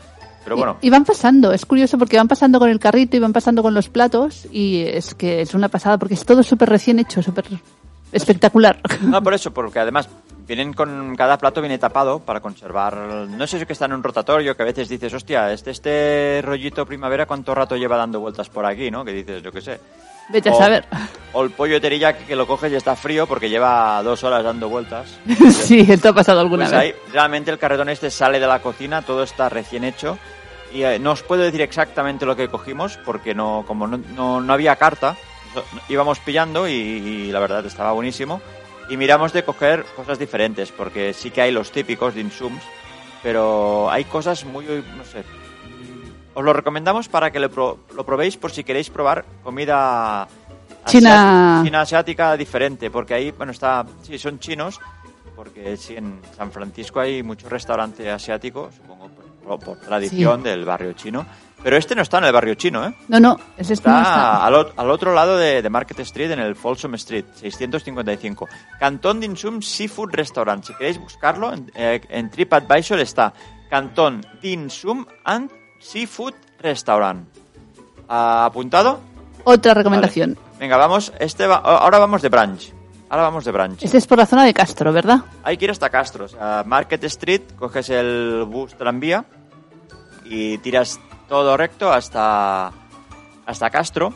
pero 0.44 0.56
Y- 0.56 0.58
bueno, 0.58 0.76
Y, 0.82 0.90
van 0.90 1.04
pasando, 1.04 1.52
es 1.52 1.64
curioso 1.64 1.96
porque 1.96 2.18
van 2.18 2.28
pasando 2.28 2.58
con 2.58 2.68
el 2.68 2.78
carrito 2.78 3.16
y 3.16 3.20
van 3.20 3.32
pasando 3.32 3.62
con 3.62 3.72
los 3.72 3.88
platos 3.88 4.46
y 4.52 4.82
es 4.82 5.14
que 5.14 5.40
es 5.40 5.54
una 5.54 5.68
pasada 5.68 5.96
porque 5.98 6.14
es 6.14 6.24
todo 6.24 6.42
súper 6.42 6.68
recién 6.68 6.98
hecho, 6.98 7.22
súper 7.22 7.46
espectacular. 8.12 8.80
No, 9.02 9.22
por 9.22 9.32
eso, 9.34 9.52
porque 9.52 9.78
además 9.78 10.08
vienen 10.46 10.72
con 10.72 11.14
cada 11.16 11.36
plato 11.38 11.60
viene 11.60 11.78
tapado 11.78 12.20
para 12.20 12.40
conservar. 12.40 12.96
No 12.96 13.46
sé 13.46 13.56
si 13.56 13.62
es 13.62 13.66
que 13.66 13.72
está 13.74 13.84
en 13.86 13.92
un 13.92 14.02
rotatorio, 14.02 14.56
que 14.56 14.62
a 14.62 14.66
veces 14.66 14.88
dices, 14.88 15.12
hostia, 15.12 15.52
este, 15.52 15.70
este 15.70 16.40
rollito 16.42 16.84
primavera, 16.86 17.26
¿cuánto 17.26 17.54
rato 17.54 17.76
lleva 17.76 17.96
dando 17.96 18.20
vueltas 18.20 18.48
por 18.48 18.64
aquí, 18.66 18.90
no? 18.90 19.04
Que 19.04 19.12
dices, 19.12 19.42
yo 19.42 19.52
qué 19.52 19.60
sé. 19.60 19.80
Vete 20.28 20.48
a 20.50 20.52
O- 20.52 20.58
saber. 20.58 20.84
O 21.32 21.42
el 21.44 21.50
pollo 21.50 21.74
de 21.74 21.80
teriyaki 21.80 22.24
que 22.24 22.34
lo 22.36 22.46
coges 22.46 22.72
y 22.72 22.76
está 22.76 22.96
frío 22.96 23.26
porque 23.26 23.48
lleva 23.50 24.02
dos 24.02 24.24
horas 24.24 24.42
dando 24.42 24.68
vueltas. 24.68 25.18
sí, 25.52 25.86
esto 25.88 26.08
ha 26.10 26.12
pasado 26.14 26.40
alguna 26.40 26.64
Pues 26.64 26.70
vez. 26.72 26.80
ahí 26.80 26.94
realmente 27.12 27.50
el 27.50 27.58
carretón 27.58 27.88
este 27.90 28.10
sale 28.10 28.40
de 28.40 28.46
la 28.46 28.60
cocina, 28.60 29.02
todo 29.02 29.22
está 29.22 29.48
recién 29.48 29.84
hecho. 29.84 30.18
Y 30.72 30.82
eh, 30.82 30.98
no 30.98 31.12
os 31.12 31.22
puedo 31.22 31.42
decir 31.42 31.60
exactamente 31.62 32.26
lo 32.26 32.36
que 32.36 32.48
cogimos 32.48 32.98
porque 33.04 33.34
no, 33.34 33.64
como 33.66 33.86
no, 33.86 33.98
no, 34.14 34.40
no 34.40 34.52
había 34.52 34.76
carta, 34.76 35.16
íbamos 35.88 36.18
pillando 36.20 36.68
y, 36.68 36.72
y 36.72 37.32
la 37.32 37.40
verdad 37.40 37.64
estaba 37.64 37.92
buenísimo. 37.92 38.40
Y 38.90 38.96
miramos 38.96 39.32
de 39.34 39.44
coger 39.44 39.84
cosas 39.96 40.18
diferentes 40.18 40.72
porque 40.72 41.12
sí 41.14 41.30
que 41.30 41.42
hay 41.42 41.52
los 41.52 41.70
típicos 41.70 42.14
de 42.14 42.22
insums, 42.22 42.62
pero 43.22 43.90
hay 43.90 44.04
cosas 44.04 44.44
muy, 44.44 44.64
no 44.64 45.04
sé. 45.04 45.24
Os 46.38 46.44
lo 46.44 46.52
recomendamos 46.52 47.08
para 47.08 47.32
que 47.32 47.40
lo, 47.40 47.50
pro- 47.50 47.78
lo 47.96 48.06
probéis 48.06 48.36
por 48.36 48.52
si 48.52 48.62
queréis 48.62 48.90
probar 48.90 49.24
comida 49.42 50.28
China. 50.86 51.10
asiática- 51.10 51.64
china 51.64 51.80
asiática 51.80 52.36
diferente, 52.36 52.90
porque 52.90 53.14
ahí, 53.14 53.32
bueno, 53.32 53.50
está, 53.50 53.84
sí, 54.02 54.18
son 54.18 54.38
chinos, 54.38 54.78
porque 55.34 55.76
sí, 55.76 55.96
en 55.96 56.20
San 56.36 56.52
Francisco 56.52 57.00
hay 57.00 57.22
mucho 57.24 57.48
restaurante 57.48 58.08
asiático, 58.10 58.70
supongo 58.74 59.08
por, 59.44 59.58
por 59.58 59.80
tradición 59.80 60.42
del 60.44 60.64
barrio 60.64 60.92
chino, 60.92 61.26
pero 61.62 61.76
este 61.76 61.96
no 61.96 62.02
está 62.02 62.18
en 62.18 62.24
el 62.26 62.32
barrio 62.32 62.54
chino, 62.54 62.86
¿eh? 62.86 62.94
No, 63.08 63.18
no, 63.18 63.36
es 63.56 63.68
esto 63.70 63.90
no 63.90 63.98
Está 63.98 64.46
está. 64.46 64.46
al 64.46 64.90
otro 64.90 65.12
lado 65.12 65.36
de, 65.36 65.60
de 65.60 65.70
Market 65.70 65.98
Street, 66.00 66.30
en 66.30 66.38
el 66.38 66.54
Folsom 66.54 66.94
Street, 66.94 67.24
655. 67.34 68.48
Cantón 68.78 69.18
Dinsum 69.18 69.60
Seafood 69.60 70.10
Restaurant. 70.12 70.62
Si 70.64 70.72
queréis 70.74 70.98
buscarlo, 71.00 71.52
en, 71.52 71.70
eh, 71.74 72.00
en 72.08 72.30
TripAdvisor 72.30 73.00
está 73.00 73.32
Cantón 73.68 74.24
Dinsum 74.40 75.04
and 75.24 75.50
Seafood 75.80 76.34
Restaurant. 76.60 77.28
Ah, 78.08 78.46
¿Apuntado? 78.46 79.00
Otra 79.44 79.74
recomendación. 79.74 80.34
Vale. 80.34 80.58
Venga, 80.58 80.76
vamos. 80.76 81.12
Este 81.20 81.46
va- 81.46 81.56
ahora 81.56 81.98
vamos 81.98 82.22
de 82.22 82.28
branch. 82.28 82.72
Ahora 83.10 83.22
vamos 83.22 83.44
de 83.44 83.52
branch. 83.52 83.82
Este 83.84 83.96
es 83.98 84.06
por 84.06 84.18
la 84.18 84.26
zona 84.26 84.44
de 84.44 84.52
Castro, 84.52 84.92
¿verdad? 84.92 85.20
Hay 85.42 85.56
que 85.56 85.64
ir 85.66 85.70
hasta 85.70 85.88
Castro. 85.88 86.26
O 86.26 86.28
sea, 86.28 86.62
Market 86.66 87.02
Street, 87.04 87.42
coges 87.58 87.88
el 87.90 88.44
bus 88.46 88.74
tranvía 88.76 89.24
y 90.24 90.58
tiras 90.58 91.00
todo 91.28 91.56
recto 91.56 91.90
hasta, 91.92 92.70
hasta 93.46 93.70
Castro. 93.70 94.12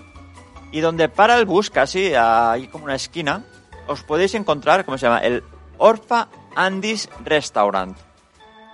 Y 0.72 0.80
donde 0.80 1.08
para 1.08 1.38
el 1.38 1.46
bus, 1.46 1.70
casi 1.70 2.12
hay 2.14 2.66
como 2.68 2.84
una 2.84 2.94
esquina, 2.94 3.44
os 3.86 4.02
podéis 4.02 4.34
encontrar, 4.34 4.84
¿cómo 4.84 4.98
se 4.98 5.06
llama? 5.06 5.18
El 5.20 5.42
Orfa 5.78 6.28
Andy's 6.56 7.08
Restaurant. 7.24 7.96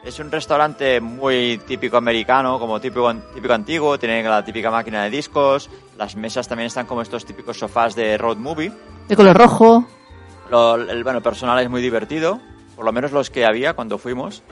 Es 0.05 0.19
un 0.21 0.31
restaurante 0.31 1.01
muy 1.01 1.59
típico 1.67 1.97
americano, 1.97 2.59
como 2.59 2.81
típico, 2.81 3.13
típico 3.35 3.53
antiguo, 3.53 3.99
tiene 3.99 4.23
la 4.23 4.45
típica 4.45 4.71
máquina 4.71 5.05
de 5.05 5.11
discos, 5.11 5.69
las 5.99 6.17
mesas 6.17 6.49
también 6.49 6.69
están 6.69 6.87
como 6.87 7.03
estos 7.03 7.25
típicos 7.27 7.59
sofás 7.59 7.95
de 7.95 8.17
road 8.17 8.37
movie. 8.39 8.73
De 9.09 9.17
color 9.17 9.37
rojo. 9.37 9.85
Lo- 10.51 10.77
el 10.77 11.05
bueno, 11.05 11.21
personal 11.21 11.59
es 11.61 11.69
muy 11.69 11.83
divertido, 11.83 12.41
por 12.77 12.85
lo 12.85 12.93
menos 12.93 13.13
los 13.13 13.29
que 13.29 13.45
había 13.45 13.75
cuando 13.75 13.99
fuimos. 13.99 14.43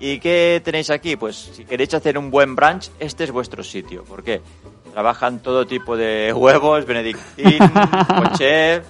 ¿Y 0.00 0.18
qué 0.18 0.60
tenéis 0.64 0.90
aquí? 0.90 1.16
Pues 1.16 1.36
si 1.36 1.64
queréis 1.64 1.94
hacer 1.94 2.18
un 2.18 2.30
buen 2.30 2.56
brunch, 2.56 2.90
este 2.98 3.24
es 3.24 3.30
vuestro 3.30 3.62
sitio. 3.62 4.02
porque 4.08 4.40
Trabajan 4.92 5.40
todo 5.40 5.66
tipo 5.66 5.94
de 5.96 6.32
huevos, 6.36 6.84
benedictín, 6.86 7.58
poché. 8.08 8.82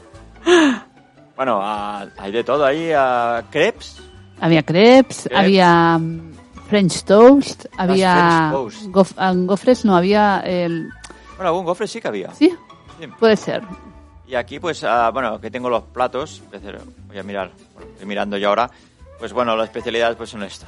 Bueno, 1.36 1.60
hay 1.62 2.32
de 2.32 2.44
todo 2.44 2.64
ahí. 2.64 2.90
ah, 2.94 3.42
crepes. 3.50 4.00
Había 4.40 4.62
crepes, 4.62 5.22
Crepes. 5.22 5.38
había 5.38 5.98
mm, 5.98 6.32
French 6.68 7.04
toast, 7.04 7.66
había 7.76 8.50
French 8.50 8.52
toast. 8.52 8.82
gof- 8.86 9.14
ah, 9.16 9.32
gofres, 9.34 9.84
no 9.84 9.96
había 9.96 10.40
el... 10.44 10.88
Bueno, 11.36 11.48
algún 11.50 11.64
gofre 11.64 11.86
sí 11.86 12.00
que 12.00 12.08
había. 12.08 12.32
Sí, 12.34 12.52
Sí. 13.00 13.06
puede 13.18 13.36
ser. 13.36 13.62
Y 14.26 14.34
aquí, 14.34 14.58
pues, 14.58 14.82
ah, 14.84 15.10
bueno, 15.12 15.40
que 15.40 15.50
tengo 15.50 15.68
los 15.70 15.82
platos. 15.84 16.42
Voy 17.08 17.18
a 17.18 17.22
mirar, 17.22 17.50
estoy 17.92 18.06
mirando 18.06 18.36
yo 18.38 18.48
ahora. 18.48 18.70
Pues 19.18 19.32
bueno, 19.32 19.54
las 19.56 19.66
especialidades 19.68 20.16
pues 20.16 20.30
son 20.30 20.42
esto. 20.42 20.66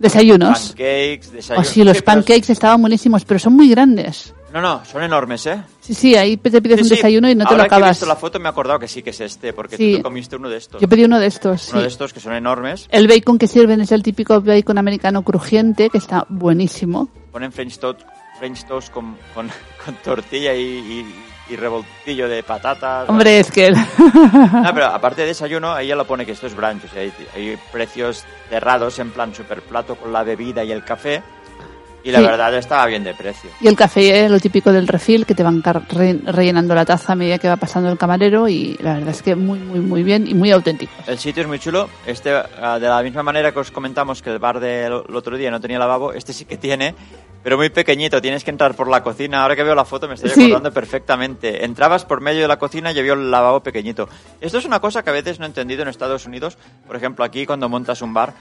Desayunos. 0.00 0.68
Pancakes, 0.70 1.28
Oh, 1.28 1.32
desayunos. 1.32 1.68
sí, 1.68 1.84
los 1.84 1.96
Sí, 1.98 2.02
pero- 2.04 2.16
pancakes 2.20 2.50
estaban 2.52 2.80
buenísimos, 2.80 3.24
pero 3.24 3.38
son 3.38 3.52
muy 3.54 3.68
grandes. 3.70 4.34
No, 4.52 4.60
no, 4.60 4.84
son 4.84 5.04
enormes, 5.04 5.46
¿eh? 5.46 5.62
Sí, 5.80 5.94
sí, 5.94 6.16
ahí 6.16 6.36
te 6.36 6.60
pides 6.60 6.78
Sí, 6.78 6.82
un 6.82 6.88
sí. 6.88 6.94
desayuno 6.96 7.30
y 7.30 7.36
no 7.36 7.44
te 7.44 7.50
Ahora 7.52 7.62
lo 7.64 7.68
que 7.68 7.74
he 7.74 7.76
acabas. 7.76 7.90
visto 7.96 8.06
la 8.06 8.16
foto 8.16 8.40
me 8.40 8.46
he 8.46 8.48
acordado 8.48 8.80
que 8.80 8.88
sí 8.88 9.00
que 9.00 9.10
es 9.10 9.20
este, 9.20 9.52
porque 9.52 9.76
Sí. 9.76 9.92
tú 9.92 9.96
te 9.98 10.02
comiste 10.02 10.34
uno 10.34 10.48
de 10.48 10.56
estos. 10.56 10.80
Yo 10.80 10.88
pedí 10.88 11.04
uno 11.04 11.20
de 11.20 11.26
estos, 11.26 11.62
sí. 11.62 11.70
Uno 11.72 11.82
de 11.82 11.88
estos 11.88 12.12
que 12.12 12.18
son 12.18 12.32
enormes. 12.32 12.88
El 12.90 13.06
bacon 13.06 13.38
que 13.38 13.46
sirven 13.46 13.80
es 13.80 13.92
el 13.92 14.02
típico 14.02 14.40
bacon 14.40 14.78
americano 14.78 15.22
crujiente, 15.22 15.88
que 15.88 15.98
está 15.98 16.26
buenísimo. 16.28 17.08
Ponen 17.30 17.52
French 17.52 17.78
toast, 17.78 18.00
French 18.40 18.64
toast 18.66 18.90
con, 18.90 19.16
con, 19.34 19.48
con 19.84 19.94
tortilla 20.02 20.52
y, 20.54 20.60
y, 20.62 21.14
y 21.50 21.56
revoltillo 21.56 22.28
de 22.28 22.42
patatas. 22.42 23.08
Hombre, 23.08 23.40
es 23.40 23.50
que... 23.50 23.70
No, 24.52 24.74
pero 24.74 24.86
aparte 24.86 25.22
de 25.22 25.28
desayuno, 25.28 25.72
ahí 25.72 25.88
ya 25.88 25.96
lo 25.96 26.06
pone 26.06 26.24
que 26.24 26.32
esto 26.32 26.46
es 26.46 26.54
brunch. 26.54 26.84
O 26.84 26.88
sea, 26.88 27.02
hay, 27.02 27.12
hay 27.34 27.58
precios 27.72 28.24
cerrados 28.48 28.98
en 28.98 29.10
plan 29.10 29.34
super 29.34 29.62
plato 29.62 29.96
con 29.96 30.12
la 30.12 30.22
bebida 30.22 30.64
y 30.64 30.72
el 30.72 30.84
café. 30.84 31.22
Y 32.02 32.10
la 32.12 32.20
Sí. 32.20 32.24
verdad 32.26 32.54
estaba 32.54 32.86
bien 32.86 33.04
de 33.04 33.14
precio. 33.14 33.50
y 33.60 33.68
el 33.68 33.76
café 33.76 34.24
es 34.24 34.30
lo 34.30 34.40
típico 34.40 34.72
del 34.72 34.88
refill, 34.88 35.26
que 35.26 35.34
te 35.34 35.42
van 35.42 35.62
rellenando 36.24 36.74
la 36.74 36.84
taza 36.84 37.12
a 37.12 37.16
medida 37.16 37.38
que 37.38 37.48
va 37.48 37.56
pasando 37.56 37.90
el 37.90 37.98
camarero 37.98 38.48
y 38.48 38.76
la 38.80 38.94
verdad 38.94 39.10
es 39.10 39.22
que 39.22 39.34
muy, 39.36 39.58
muy, 39.58 39.80
muy 39.80 40.02
bien 40.02 40.26
y 40.26 40.34
muy 40.34 40.50
auténtico. 40.50 40.92
El 41.06 41.18
sitio 41.18 41.42
es 41.42 41.48
muy 41.48 41.58
chulo. 41.58 41.88
Este, 42.06 42.32
ah, 42.34 42.78
de 42.78 42.88
la 42.88 43.02
misma 43.02 43.22
manera 43.22 43.52
que 43.52 43.58
os 43.58 43.70
comentamos 43.70 44.22
que 44.22 44.30
el 44.30 44.38
bar 44.38 44.60
del 44.60 44.92
otro 44.92 45.36
día 45.36 45.50
no 45.50 45.60
tenía 45.60 45.78
lavabo, 45.78 46.12
este 46.12 46.32
sí 46.32 46.44
que 46.46 46.56
tiene, 46.56 46.94
pero 47.42 47.56
muy 47.56 47.70
pequeñito. 47.70 48.20
Tienes 48.22 48.44
que 48.44 48.50
entrar 48.50 48.74
por 48.74 48.88
la 48.88 49.02
cocina. 49.02 49.42
Ahora 49.42 49.54
que 49.56 49.62
veo 49.62 49.74
la 49.74 49.84
foto 49.84 50.08
me 50.08 50.14
estoy 50.14 50.30
Sí. 50.30 50.44
acordando 50.44 50.72
perfectamente. 50.72 51.64
Entrabas 51.64 52.04
por 52.04 52.20
medio 52.20 52.42
de 52.42 52.48
la 52.48 52.58
cocina 52.58 52.92
y 52.92 52.98
había 52.98 53.12
el 53.14 53.30
lavabo 53.30 53.60
pequeñito. 53.62 54.08
Esto 54.40 54.58
es 54.58 54.64
una 54.64 54.80
cosa 54.80 55.02
que 55.02 55.10
a 55.10 55.12
veces 55.14 55.38
no 55.38 55.44
he 55.44 55.48
entendido 55.48 55.82
en 55.82 55.88
Estados 55.88 56.26
Unidos. 56.26 56.56
Por 56.86 56.96
ejemplo, 56.96 57.24
aquí 57.24 57.46
cuando 57.46 57.68
montas 57.68 58.02
un 58.02 58.12
bar, 58.14 58.34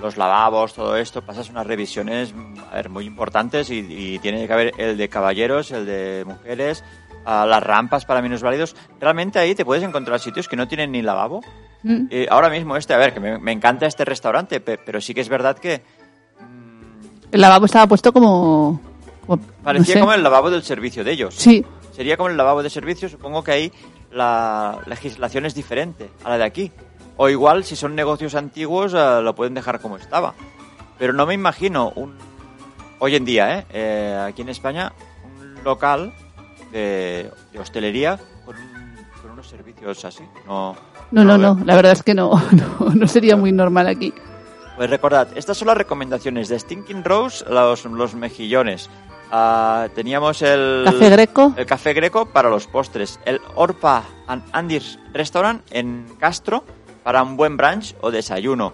los 0.00 0.16
lavabos, 0.16 0.74
todo 0.74 0.96
esto, 0.96 1.22
pasas 1.22 1.48
unas 1.50 1.66
revisiones 1.66 2.34
mm, 2.34 2.54
a 2.70 2.74
ver, 2.76 2.88
muy 2.90 3.04
importantes 3.06 3.70
y, 3.70 3.78
y 3.88 4.18
tiene 4.18 4.46
que 4.46 4.52
haber 4.52 4.72
el 4.78 4.96
de 4.96 5.08
caballeros, 5.08 5.70
el 5.70 5.86
de 5.86 6.24
mujeres, 6.26 6.84
ah, 7.24 7.46
las 7.48 7.62
rampas 7.62 8.04
para 8.04 8.20
minusválidos. 8.22 8.76
Realmente 9.00 9.38
ahí 9.38 9.54
te 9.54 9.64
puedes 9.64 9.82
encontrar 9.84 10.20
sitios 10.20 10.48
que 10.48 10.56
no 10.56 10.68
tienen 10.68 10.92
ni 10.92 11.02
lavabo. 11.02 11.40
Mm. 11.82 12.06
Eh, 12.10 12.26
ahora 12.30 12.48
mismo 12.50 12.76
este, 12.76 12.94
a 12.94 12.98
ver, 12.98 13.14
que 13.14 13.20
me, 13.20 13.38
me 13.38 13.52
encanta 13.52 13.86
este 13.86 14.04
restaurante, 14.04 14.60
pe- 14.60 14.78
pero 14.84 15.00
sí 15.00 15.14
que 15.14 15.20
es 15.20 15.28
verdad 15.28 15.56
que 15.58 15.82
El 17.32 17.40
lavabo 17.40 17.66
estaba 17.66 17.86
puesto 17.86 18.12
como... 18.12 18.80
como- 19.26 19.42
parecía 19.62 19.94
no 19.94 19.98
sé. 19.98 20.00
como 20.00 20.12
el 20.12 20.22
lavabo 20.22 20.50
del 20.50 20.62
servicio 20.62 21.04
de 21.04 21.12
ellos. 21.12 21.34
Sí, 21.34 21.64
Sería 21.92 22.16
como 22.18 22.28
el 22.28 22.36
lavabo 22.36 22.62
de 22.62 22.68
servicio, 22.68 23.08
supongo 23.08 23.42
que 23.42 23.52
ahí 23.52 23.72
la 24.12 24.78
legislación 24.86 25.46
es 25.46 25.54
diferente 25.54 26.10
a 26.24 26.28
la 26.30 26.36
de 26.38 26.44
aquí. 26.44 26.70
O 27.16 27.28
igual, 27.28 27.64
si 27.64 27.76
son 27.76 27.94
negocios 27.94 28.34
antiguos, 28.34 28.92
eh, 28.94 29.20
lo 29.22 29.34
pueden 29.34 29.54
dejar 29.54 29.80
como 29.80 29.96
estaba. 29.96 30.34
Pero 30.98 31.12
no 31.12 31.26
me 31.26 31.34
imagino 31.34 31.92
un... 31.96 32.14
Hoy 32.98 33.14
en 33.16 33.24
día, 33.24 33.58
¿eh? 33.58 33.66
Eh, 33.70 34.24
aquí 34.28 34.42
en 34.42 34.48
España, 34.48 34.92
un 35.38 35.62
local 35.64 36.14
de, 36.72 37.30
de 37.52 37.58
hostelería 37.58 38.18
con, 38.44 38.56
un- 38.56 38.96
con 39.20 39.30
unos 39.32 39.48
servicios 39.48 40.04
así. 40.04 40.24
No, 40.46 40.74
no, 41.10 41.24
no, 41.24 41.38
veo. 41.38 41.54
no, 41.54 41.64
la 41.64 41.74
verdad 41.76 41.92
es 41.92 42.02
que 42.02 42.14
no, 42.14 42.30
no, 42.80 42.90
no 42.94 43.06
sería 43.06 43.36
muy 43.36 43.52
normal 43.52 43.86
aquí. 43.86 44.12
Pues 44.76 44.88
recordad, 44.90 45.28
estas 45.36 45.56
son 45.58 45.68
las 45.68 45.76
recomendaciones 45.78 46.48
de 46.48 46.58
Stinking 46.58 47.02
Rose, 47.04 47.44
los, 47.48 47.84
los 47.86 48.14
mejillones. 48.14 48.88
Ah, 49.30 49.88
teníamos 49.94 50.40
el 50.42 50.82
Café 50.84 51.10
greco. 51.10 51.52
el 51.56 51.66
café 51.66 51.92
greco 51.94 52.26
para 52.26 52.48
los 52.48 52.66
postres, 52.66 53.18
el 53.24 53.40
Orpa 53.56 54.04
and 54.26 54.42
Andy's 54.52 54.98
Restaurant 55.12 55.62
en 55.70 56.06
Castro 56.18 56.62
para 57.06 57.22
un 57.22 57.36
buen 57.36 57.56
brunch 57.56 57.94
o 58.00 58.10
desayuno. 58.10 58.72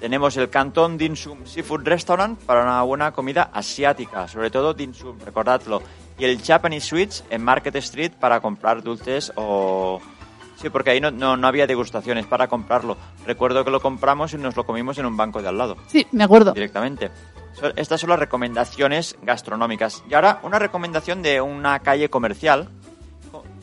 Tenemos 0.00 0.36
el 0.36 0.50
Cantón 0.50 0.98
Dim 0.98 1.16
Sum 1.16 1.46
Seafood 1.46 1.80
Restaurant 1.82 2.38
para 2.38 2.62
una 2.62 2.82
buena 2.82 3.10
comida 3.12 3.48
asiática, 3.54 4.28
sobre 4.28 4.50
todo 4.50 4.74
Dim 4.74 4.92
Sum, 4.92 5.18
recordadlo. 5.24 5.82
Y 6.18 6.26
el 6.26 6.42
Japanese 6.42 6.86
Sweets 6.88 7.24
en 7.30 7.42
Market 7.42 7.74
Street 7.76 8.12
para 8.20 8.40
comprar 8.40 8.82
dulces 8.82 9.32
o... 9.34 9.98
Sí, 10.56 10.68
porque 10.68 10.90
ahí 10.90 11.00
no, 11.00 11.10
no, 11.10 11.38
no 11.38 11.46
había 11.46 11.66
degustaciones 11.66 12.26
para 12.26 12.48
comprarlo. 12.48 12.98
Recuerdo 13.26 13.64
que 13.64 13.70
lo 13.70 13.80
compramos 13.80 14.34
y 14.34 14.36
nos 14.36 14.54
lo 14.56 14.66
comimos 14.66 14.98
en 14.98 15.06
un 15.06 15.16
banco 15.16 15.40
de 15.40 15.48
al 15.48 15.56
lado 15.56 15.78
Sí, 15.86 16.06
me 16.12 16.24
acuerdo. 16.24 16.52
directamente. 16.52 17.10
Estas 17.76 17.98
son 17.98 18.10
las 18.10 18.18
recomendaciones 18.18 19.16
gastronómicas. 19.22 20.04
Y 20.10 20.12
ahora 20.12 20.40
una 20.42 20.58
recomendación 20.58 21.22
de 21.22 21.40
una 21.40 21.78
calle 21.78 22.10
comercial. 22.10 22.68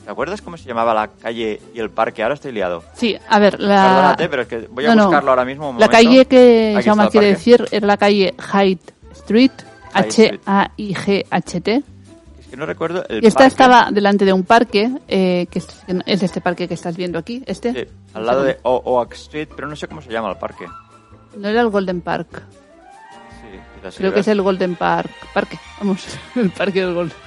¿Te 0.08 0.12
acuerdas 0.12 0.42
cómo 0.42 0.56
se 0.56 0.64
llamaba 0.70 0.94
la 0.94 1.10
calle 1.10 1.62
y 1.74 1.80
el 1.82 1.90
parque? 1.90 2.24
Ahora 2.24 2.36
estoy 2.36 2.54
liado. 2.54 2.82
Sí, 2.94 3.18
a 3.28 3.40
ver, 3.40 3.60
la... 3.60 3.84
Perdónate, 3.84 4.30
pero 4.30 4.42
es 4.44 4.48
que 4.48 4.58
voy 4.72 4.86
a 4.86 4.90
No, 4.90 4.96
no. 4.96 5.04
buscarlo 5.08 5.32
ahora 5.32 5.44
mismo. 5.44 5.70
un 5.72 5.78
La 5.82 5.90
calle 5.90 6.26
que 6.26 6.74
Aquí 6.78 6.90
el 6.90 7.10
quiere 7.10 7.28
decir 7.28 7.68
es 7.70 7.82
la 7.84 7.98
calle 7.98 8.34
Hyde 8.54 8.80
Street. 9.12 9.52
H-A-I-G-H-T. 9.92 11.84
Es 12.40 12.48
que 12.48 12.56
no 12.56 12.66
recuerdo 12.66 13.04
el 13.10 13.18
esta 13.26 13.40
parque. 13.40 13.48
estaba 13.52 13.90
delante 13.92 14.24
de 14.24 14.32
un 14.32 14.44
parque, 14.46 14.90
eh, 15.10 15.46
que 15.52 15.60
es, 15.60 15.84
este 16.06 16.40
parque 16.40 16.70
que 16.70 16.76
estás 16.76 16.96
viendo 16.96 17.20
aquí, 17.20 17.44
este. 17.46 17.74
Sí, 17.74 17.86
al 18.14 18.26
lado 18.26 18.44
de 18.44 18.60
O- 18.64 18.82
Oak 18.86 19.12
Street, 19.16 19.50
pero 19.58 19.68
no 19.68 19.76
sé 19.76 19.90
cómo 19.90 20.02
se 20.02 20.10
llama 20.10 20.30
el 20.30 20.38
parque. 20.38 20.68
No 21.36 21.50
era 21.50 21.60
el 21.60 21.68
Golden 21.68 22.00
Park, 22.00 22.30
Sí, 23.42 23.60
quizás 23.76 23.98
creo 23.98 24.14
que 24.14 24.22
es 24.22 24.28
el 24.30 24.42
Golden 24.42 24.76
Park, 24.78 25.12
parque, 25.34 25.60
vamos, 25.80 26.06
el 26.36 26.50
parque 26.52 26.80
del 26.86 26.94
Golden. 26.94 27.18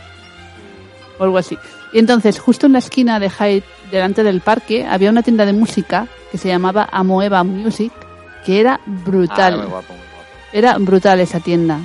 O 1.19 1.25
algo 1.25 1.37
así. 1.37 1.59
Y 1.93 1.99
entonces, 1.99 2.39
justo 2.39 2.67
en 2.67 2.73
la 2.75 2.79
esquina 2.79 3.19
de 3.19 3.31
Hyde, 3.31 3.63
delante 3.91 4.23
del 4.23 4.41
parque, 4.41 4.87
había 4.87 5.11
una 5.11 5.23
tienda 5.23 5.45
de 5.47 5.53
música 5.53 6.07
que 6.31 6.39
se 6.39 6.49
llamaba 6.49 6.89
Amoeba 6.93 7.43
Music, 7.43 7.93
que 8.47 8.61
era 8.61 8.81
brutal. 8.87 9.55
Ah, 9.55 9.57
muy 9.57 9.67
guapo, 9.67 9.93
muy 9.93 10.03
guapo. 10.03 10.29
Era 10.53 10.79
brutal 10.79 11.21
esa 11.21 11.41
tienda. 11.41 11.81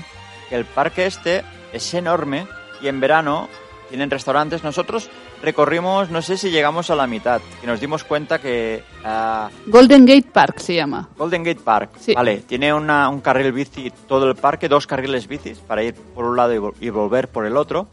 el 0.52 0.63
parque 0.65 1.06
este 1.08 1.44
es 1.74 1.94
enorme 1.96 2.48
y 2.82 2.88
en 2.88 3.00
verano 3.00 3.50
tienen 3.89 4.10
restaurantes. 4.12 4.63
Nosotros 4.63 5.10
recorrimos, 5.41 6.10
no 6.12 6.22
sé 6.22 6.38
si 6.38 6.50
llegamos 6.50 6.89
a 6.91 6.96
la 6.96 7.08
mitad, 7.08 7.41
que 7.60 7.68
nos 7.68 7.80
dimos 7.80 8.04
cuenta 8.04 8.39
que 8.39 8.84
ah, 9.04 9.50
Golden 9.68 10.06
Gate 10.06 10.28
Park 10.32 10.60
se 10.60 10.76
llama. 10.76 11.10
Golden 11.18 11.44
Gate 11.44 11.62
Park, 11.63 11.89
Sí. 12.00 12.13
vale, 12.13 12.38
tiene 12.48 12.74
una- 12.74 13.10
un 13.10 13.22
carril 13.22 13.52
bici 13.52 13.91
todo 14.08 14.28
el 14.30 14.36
parque, 14.36 14.70
dos 14.70 14.88
carriles 14.88 15.28
bicis 15.28 15.58
para 15.60 15.84
ir 15.84 15.94
por 15.94 16.26
un 16.26 16.38
lado 16.38 16.54
y, 16.54 16.58
vol- 16.58 16.74
y 16.80 16.89
volver 16.89 17.28
por 17.28 17.46
el 17.46 17.58
otro. 17.58 17.88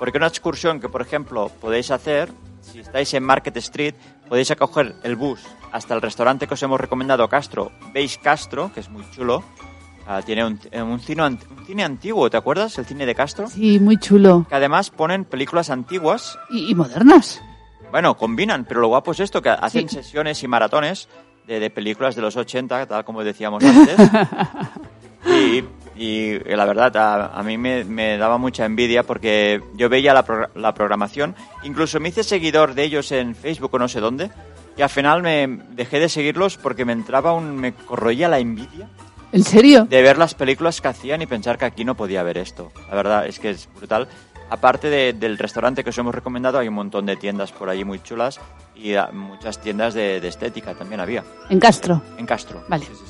Porque 0.00 0.18
una 0.18 0.26
excursión 0.26 0.80
que, 0.80 0.88
por 0.88 1.02
ejemplo, 1.02 1.48
podéis 1.60 1.92
hacer, 1.92 2.32
si 2.62 2.80
estáis 2.80 3.14
en 3.14 3.22
Market 3.22 3.56
Street, 3.58 3.94
podéis 4.28 4.50
acoger 4.50 4.96
el 5.04 5.14
bus 5.14 5.40
hasta 5.70 5.94
el 5.94 6.00
restaurante 6.02 6.48
que 6.48 6.54
os 6.54 6.62
hemos 6.64 6.80
recomendado, 6.80 7.28
Castro, 7.28 7.70
Veis 7.94 8.18
Castro, 8.18 8.72
que 8.74 8.80
es 8.80 8.88
muy 8.90 9.08
chulo. 9.12 9.44
Ah, 10.08 10.22
tiene 10.22 10.44
un, 10.44 10.58
eh, 10.72 10.82
un 10.82 10.98
cine, 10.98 11.22
un 11.24 11.38
cine 11.66 11.84
antiguo, 11.84 12.28
¿te 12.28 12.36
acuerdas? 12.36 12.76
El 12.78 12.86
cine 12.86 13.06
de 13.06 13.14
Castro. 13.14 13.46
Sí, 13.48 13.78
muy 13.78 13.96
chulo. 13.98 14.44
Que 14.48 14.56
además 14.56 14.90
ponen 14.90 15.24
películas 15.24 15.70
antiguas. 15.70 16.36
Y, 16.50 16.70
y 16.70 16.74
modernas. 16.74 17.40
Bueno, 17.92 18.16
combinan, 18.16 18.64
pero 18.64 18.80
lo 18.80 18.88
guapo 18.88 19.12
es 19.12 19.20
esto, 19.20 19.40
que 19.42 19.50
hacen 19.50 19.88
Sí. 19.88 19.96
sesiones 19.96 20.42
y 20.42 20.48
maratones 20.48 21.08
de, 21.46 21.60
de 21.60 21.70
películas 21.70 22.16
de 22.16 22.22
los 22.22 22.36
80, 22.36 22.86
tal 22.86 23.04
como 23.04 23.22
decíamos 23.22 23.62
antes. 23.62 23.96
y, 25.26 25.62
y 26.02 26.38
la 26.56 26.64
verdad, 26.64 26.96
a, 26.96 27.38
a 27.38 27.42
mí 27.42 27.58
me, 27.58 27.84
me 27.84 28.16
daba 28.16 28.38
mucha 28.38 28.64
envidia 28.64 29.02
porque 29.02 29.60
yo 29.74 29.88
veía 29.90 30.14
la, 30.14 30.24
pro- 30.24 30.48
la 30.54 30.72
programación. 30.72 31.34
Incluso 31.62 32.00
me 32.00 32.08
hice 32.08 32.22
seguidor 32.22 32.72
de 32.74 32.84
ellos 32.84 33.12
en 33.12 33.34
Facebook 33.34 33.74
o 33.74 33.78
no 33.78 33.86
sé 33.88 34.00
dónde. 34.00 34.30
Y 34.78 34.82
al 34.82 34.88
final 34.88 35.20
me 35.22 35.46
dejé 35.72 36.00
de 36.00 36.08
seguirlos 36.08 36.56
porque 36.56 36.84
me 36.86 36.92
entraba 36.94 37.34
un... 37.34 37.54
me 37.56 37.74
corroía 37.74 38.28
la 38.30 38.38
envidia 38.38 38.88
¿En 39.32 39.42
serio? 39.44 39.84
de 39.84 40.00
ver 40.00 40.16
las 40.16 40.34
películas 40.34 40.80
que 40.80 40.88
hacían 40.88 41.20
y 41.20 41.26
pensar 41.26 41.58
que 41.58 41.66
aquí 41.66 41.84
no 41.84 41.94
podía 41.96 42.20
haber 42.20 42.38
esto. 42.38 42.72
La 42.88 42.94
verdad 42.96 43.26
es 43.26 43.38
que 43.38 43.50
es 43.50 43.68
brutal. 43.76 44.08
Aparte 44.48 44.88
de- 44.88 45.12
del 45.12 45.36
restaurante 45.36 45.84
que 45.84 45.90
os 45.90 45.98
hemos 45.98 46.14
recomendado, 46.14 46.58
hay 46.58 46.68
un 46.68 46.74
montón 46.74 47.04
de 47.04 47.16
tiendas 47.16 47.52
por 47.52 47.68
allí 47.68 47.84
muy 47.84 48.00
chulas 48.02 48.40
y 48.74 48.94
ah, 48.94 49.10
muchas 49.12 49.60
tiendas 49.60 49.92
de, 49.92 50.18
de 50.20 50.28
estética 50.28 50.72
también 50.74 51.00
había. 51.00 51.24
En 51.50 51.60
Castro. 51.60 52.00
En 52.16 52.24
Castro. 52.24 52.64
Vale. 52.68 52.86
Sí, 52.86 52.92
sí, 52.94 53.04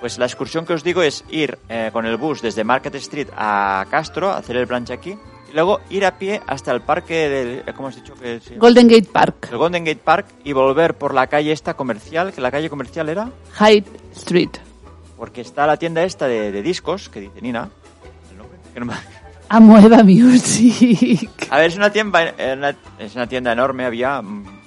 Pues 0.00 0.16
la 0.18 0.24
excursión 0.24 0.64
que 0.64 0.72
os 0.72 0.82
digo 0.82 1.02
es 1.02 1.24
ir 1.30 1.58
eh, 1.68 1.90
con 1.92 2.06
el 2.06 2.16
bus 2.16 2.40
desde 2.40 2.64
Market 2.64 2.94
Street 2.96 3.28
a 3.36 3.84
Castro, 3.90 4.30
hacer 4.30 4.56
el 4.56 4.64
brunch 4.66 4.90
aquí, 4.90 5.10
y 5.10 5.52
luego 5.54 5.80
ir 5.90 6.06
a 6.06 6.16
pie 6.18 6.40
hasta 6.46 6.72
el 6.72 6.80
parque 6.80 7.28
del... 7.28 7.62
eh, 7.66 7.72
¿Cómo 7.76 7.88
has 7.88 7.96
dicho 7.96 8.14
que 8.14 8.40
se 8.40 8.50
llama? 8.50 8.60
Golden 8.60 8.88
Gate 8.88 9.08
Park. 9.12 9.48
El 9.50 9.58
Golden 9.58 9.84
Gate 9.84 10.00
Park 10.02 10.26
y 10.44 10.52
volver 10.54 10.94
por 10.96 11.12
la 11.12 11.26
calle 11.26 11.52
esta 11.52 11.74
comercial, 11.74 12.32
que 12.32 12.40
la 12.40 12.50
calle 12.50 12.70
comercial 12.70 13.08
era... 13.10 13.30
Hyde 13.58 13.84
Street. 14.16 14.50
Porque 15.18 15.42
está 15.42 15.66
la 15.66 15.76
tienda 15.76 16.02
esta 16.02 16.26
de, 16.26 16.50
de 16.50 16.62
discos, 16.62 17.10
que 17.10 17.20
dice 17.20 17.42
Nina. 17.42 17.68
¿El 18.30 18.38
nombre? 18.38 18.58
Que 18.72 18.80
no 18.80 18.86
me- 18.86 18.94
Amoeba 19.50 20.02
Music. 20.02 21.28
A 21.50 21.58
ver, 21.58 21.66
es 21.66 21.76
una 21.76 21.90
tienda, 21.92 22.22
eh, 22.38 22.54
una- 22.56 22.74
es 22.98 23.14
una 23.16 23.26
tienda 23.26 23.52
enorme, 23.52 23.84
había 23.84 24.22
mm, 24.22 24.59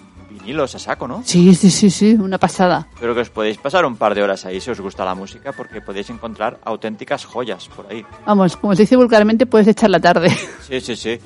vinilos 0.43 0.75
a 0.75 0.79
saco, 0.79 1.07
¿no? 1.07 1.23
Sí, 1.25 1.55
sí, 1.55 1.69
sí, 1.71 1.89
sí, 1.89 2.13
una 2.13 2.37
pasada. 2.37 2.87
Creo 2.99 3.15
que 3.15 3.21
os 3.21 3.29
podéis 3.29 3.57
pasar 3.57 3.85
un 3.85 3.95
par 3.95 4.13
de 4.13 4.21
horas 4.23 4.45
ahí 4.45 4.59
si 4.59 4.69
os 4.71 4.79
gusta 4.79 5.05
la 5.05 5.15
música, 5.15 5.53
porque 5.53 5.79
podéis 5.81 6.09
encontrar 6.09 6.59
auténticas 6.65 7.23
joyas 7.25 7.67
por 7.69 7.87
ahí. 7.89 8.05
Vamos, 8.25 8.57
como 8.57 8.75
se 8.75 8.83
dice 8.83 8.95
vulgarmente, 8.97 9.45
puedes 9.45 9.67
echar 9.67 9.89
la 9.89 9.99
tarde. 9.99 10.29
Sí, 10.67 10.79
sí, 10.81 10.95
sí. 10.95 11.19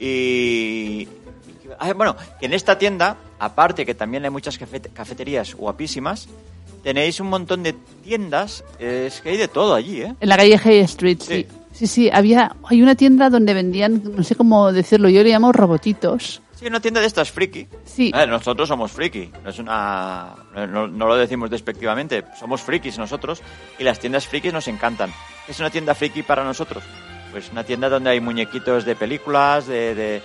Y... 0.00 1.08
Ah, 1.78 1.92
bueno, 1.92 2.16
que 2.40 2.46
en 2.46 2.52
esta 2.54 2.78
tienda, 2.78 3.16
aparte 3.38 3.84
que 3.84 3.94
también 3.94 4.24
hay 4.24 4.30
muchas 4.30 4.58
cafete- 4.58 4.90
cafeterías 4.92 5.54
guapísimas, 5.54 6.28
tenéis 6.82 7.20
un 7.20 7.28
montón 7.28 7.62
de 7.62 7.74
tiendas, 8.02 8.64
es 8.78 9.20
que 9.20 9.30
hay 9.30 9.36
de 9.36 9.48
todo 9.48 9.74
allí, 9.74 10.00
¿eh? 10.02 10.14
En 10.20 10.28
la 10.28 10.36
calle 10.36 10.58
Hay 10.64 10.78
Street, 10.78 11.18
sí. 11.20 11.34
Sí. 11.34 11.46
Sí, 11.72 11.86
sí, 11.86 12.10
había, 12.10 12.56
hay 12.64 12.80
una 12.80 12.94
tienda 12.94 13.28
donde 13.28 13.52
vendían, 13.52 14.00
no 14.16 14.22
sé 14.22 14.34
cómo 14.34 14.72
decirlo, 14.72 15.10
yo 15.10 15.22
le 15.22 15.28
llamo 15.28 15.52
robotitos. 15.52 16.40
Sí, 16.56 16.66
una 16.66 16.80
tienda 16.80 17.02
de 17.02 17.06
estas 17.06 17.30
friki. 17.30 17.68
Sí. 17.84 18.10
Nosotros 18.28 18.66
somos 18.66 18.90
friki, 18.90 19.30
no 19.44 19.50
es 19.50 19.58
una 19.58 20.34
no, 20.54 20.88
no 20.88 21.06
lo 21.06 21.16
decimos 21.16 21.50
despectivamente, 21.50 22.24
somos 22.40 22.62
frikis 22.62 22.96
nosotros 22.96 23.42
y 23.78 23.84
las 23.84 24.00
tiendas 24.00 24.26
frikis 24.26 24.54
nos 24.54 24.66
encantan. 24.66 25.10
¿Qué 25.44 25.52
es 25.52 25.60
una 25.60 25.68
tienda 25.68 25.94
friki 25.94 26.22
para 26.22 26.44
nosotros? 26.44 26.82
Pues 27.30 27.50
una 27.52 27.64
tienda 27.64 27.90
donde 27.90 28.08
hay 28.08 28.20
muñequitos 28.20 28.86
de 28.86 28.96
películas, 28.96 29.66
de, 29.66 29.94
de, 29.94 30.22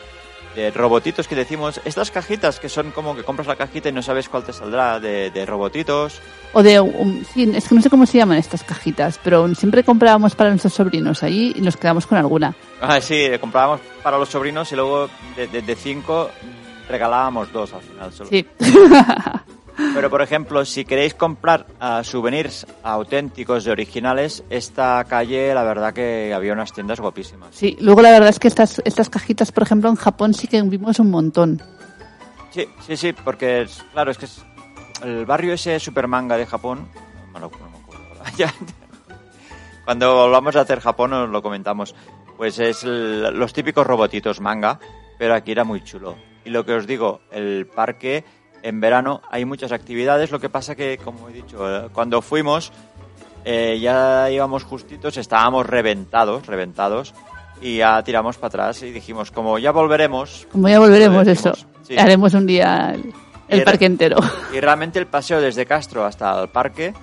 de 0.56 0.72
robotitos 0.72 1.28
que 1.28 1.36
decimos, 1.36 1.82
estas 1.86 2.12
cajitas 2.12 2.60
que 2.60 2.70
son 2.70 2.92
como 2.92 3.16
que 3.16 3.24
compras 3.24 3.48
la 3.48 3.56
cajita 3.56 3.90
y 3.90 3.92
no 3.92 4.02
sabes 4.02 4.30
cuál 4.30 4.44
te 4.44 4.54
saldrá, 4.54 5.00
de, 5.00 5.32
de 5.32 5.46
robotitos. 5.46 6.20
O 6.54 6.64
de, 6.64 6.80
um, 6.80 7.24
sí, 7.24 7.50
es 7.54 7.68
que 7.68 7.76
no 7.76 7.82
sé 7.82 7.90
cómo 7.90 8.06
se 8.06 8.18
llaman 8.18 8.38
estas 8.38 8.64
cajitas, 8.64 9.20
pero 9.24 9.54
siempre 9.56 9.84
comprábamos 9.84 10.36
para 10.36 10.50
nuestros 10.50 10.74
sobrinos 10.74 11.24
allí 11.24 11.54
y 11.56 11.62
nos 11.62 11.78
quedamos 11.78 12.06
con 12.06 12.18
alguna. 12.18 12.54
Ah, 12.82 13.00
sí, 13.00 13.28
comprábamos 13.40 13.80
para 14.04 14.18
los 14.18 14.30
sobrinos 14.30 14.72
y 14.72 14.76
luego 14.76 15.10
de, 15.36 15.48
de, 15.48 15.62
de 15.62 15.76
cinco 15.76 16.30
regalábamos 16.90 17.52
dos 17.52 17.74
al 17.74 17.82
final 17.82 18.12
solo. 18.12 18.30
Sí. 18.30 18.46
Pero, 19.96 20.10
por 20.10 20.22
ejemplo, 20.22 20.64
si 20.66 20.86
queréis 20.86 21.14
comprar 21.14 21.66
ah, 21.80 22.02
souvenirs 22.04 22.66
auténticos 22.84 23.66
y 23.66 23.70
originales, 23.70 24.44
esta 24.50 25.04
calle, 25.06 25.54
la 25.54 25.64
verdad 25.64 25.94
que 25.94 26.34
había 26.34 26.54
unas 26.54 26.74
tiendas 26.74 27.00
guapísimas. 27.00 27.50
Sí, 27.56 27.78
luego 27.80 28.02
la 28.02 28.12
verdad 28.12 28.30
es 28.30 28.40
que 28.40 28.48
estas, 28.48 28.82
estas 28.86 29.10
cajitas, 29.10 29.52
por 29.52 29.64
ejemplo, 29.64 29.90
en 29.90 29.96
Japón 29.96 30.34
sí 30.34 30.48
que 30.48 30.62
vimos 30.62 31.00
un 31.00 31.10
montón. 31.10 31.62
Sí, 32.52 32.66
sí, 32.86 32.98
sí, 32.98 33.14
porque, 33.14 33.66
claro, 33.94 34.12
es 34.12 34.18
que 34.18 34.26
es- 34.26 34.44
el 35.04 35.26
barrio 35.26 35.54
ese 35.54 35.80
super 35.80 36.08
manga 36.08 36.38
de 36.38 36.46
Japón, 36.46 36.88
no 37.28 37.34
me 37.34 37.40
lo- 37.40 37.50
no 37.52 37.70
me 37.70 37.78
acuerdo 37.78 38.24
ya. 38.38 38.54
cuando 39.86 40.16
volvamos 40.16 40.56
a 40.56 40.62
hacer 40.62 40.80
Japón 40.80 41.14
os 41.14 41.30
lo 41.30 41.42
comentamos, 41.42 41.96
pues 42.38 42.60
es 42.60 42.84
el- 42.84 43.22
los 43.38 43.54
típicos 43.54 43.86
robotitos 43.88 44.40
manga, 44.42 44.80
pero 45.18 45.34
aquí 45.34 45.52
era 45.52 45.64
muy 45.64 45.84
chulo. 45.84 46.18
Y 46.46 46.50
lo 46.50 46.66
que 46.66 46.74
os 46.74 46.88
digo, 46.88 47.22
el 47.32 47.68
parque 47.68 48.24
en 48.64 48.80
verano 48.80 49.22
hay 49.30 49.46
muchas 49.46 49.72
actividades, 49.72 50.32
lo 50.32 50.40
que 50.40 50.50
pasa 50.50 50.76
que, 50.76 50.98
como 50.98 51.30
he 51.30 51.34
dicho, 51.34 51.86
eh, 51.86 51.90
cuando 51.94 52.22
fuimos 52.22 52.72
eh, 53.44 53.80
ya 53.82 54.30
íbamos 54.30 54.64
justitos, 54.64 55.18
estábamos 55.18 55.66
reventados, 55.66 56.46
reventados, 56.46 57.14
y 57.62 57.78
ya 57.78 58.04
tiramos 58.04 58.38
para 58.38 58.48
atrás 58.48 58.84
y 58.84 58.92
dijimos, 58.92 59.32
como 59.32 59.58
ya 59.60 59.72
volveremos, 59.72 60.48
Como 60.52 60.68
ya 60.70 60.80
volveremos 60.80 61.28
eso, 61.28 61.54
sí. 61.84 61.98
haremos 61.98 62.34
un 62.34 62.46
día 62.46 62.96
el, 63.48 63.64
parque 63.64 63.86
entero. 63.86 64.18
Y 64.54 64.60
realmente 64.60 65.00
el 65.00 65.08
paseo 65.08 65.42
desde 65.42 65.66
Castro 65.66 66.06
hasta 66.06 66.42
el 66.42 66.50
parque 66.50 66.94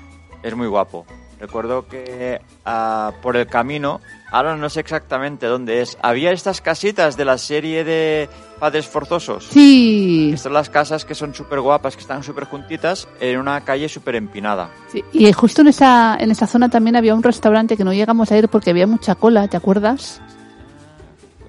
es 0.42 0.55
muy 0.55 0.66
guapo. 0.66 1.07
Recuerdo 1.40 1.87
que 1.87 2.40
ah, 2.64 3.12
por 3.23 3.37
el 3.37 3.47
camino, 3.47 4.01
ahora 4.31 4.57
no 4.57 4.69
sé 4.69 4.81
exactamente 4.81 5.47
dónde 5.47 5.81
es, 5.83 5.97
había 6.03 6.33
estas 6.33 6.61
casitas 6.61 7.17
de 7.17 7.25
la 7.25 7.38
serie 7.38 7.85
de 7.85 8.29
Padres 8.59 8.87
Forzosos. 8.87 9.45
Sí, 9.51 10.27
Estas 10.29 10.43
son 10.43 10.53
las 10.53 10.69
casas 10.71 11.05
que 11.05 11.14
son 11.14 11.35
súper 11.35 11.61
guapas, 11.61 11.95
que 11.95 12.03
están 12.03 12.23
súper 12.23 12.45
juntitas, 12.45 13.07
en 13.21 13.38
una 13.38 13.61
calle 13.62 13.88
súper 13.88 14.17
empinada. 14.17 14.71
sí. 14.93 15.03
Y 15.12 15.33
justo 15.33 15.61
en 15.62 15.69
esa, 15.69 16.17
en 16.19 16.31
esa 16.31 16.47
zona 16.47 16.69
también 16.69 16.97
había 16.97 17.14
un 17.14 17.23
restaurante 17.23 17.77
que 17.77 17.85
no 17.85 17.93
llegamos 17.93 18.31
a 18.33 18.37
ir 18.37 18.49
porque 18.49 18.71
había 18.71 18.87
mucha 18.87 19.14
cola, 19.14 19.47
¿te 19.49 19.57
acuerdas? 19.57 20.21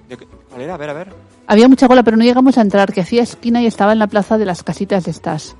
¿De 0.08 0.18
qué- 0.18 0.28
¿Cuál 0.50 0.62
era? 0.62 0.74
A 0.76 0.78
ver, 0.78 0.90
a 0.90 0.94
ver. 0.94 1.14
Había 1.48 1.68
mucha 1.68 1.88
cola, 1.88 2.04
pero 2.04 2.16
no 2.18 2.24
llegamos 2.24 2.58
a 2.58 2.62
entrar, 2.62 2.94
que 2.94 3.02
hacía 3.02 3.24
esquina 3.24 3.62
y 3.62 3.66
estaba 3.66 3.92
en 3.94 4.00
la 4.00 4.08
plaza 4.08 4.38
de 4.38 4.46
las 4.46 4.62
casitas 4.64 5.06
de 5.06 5.12
estas. 5.12 5.56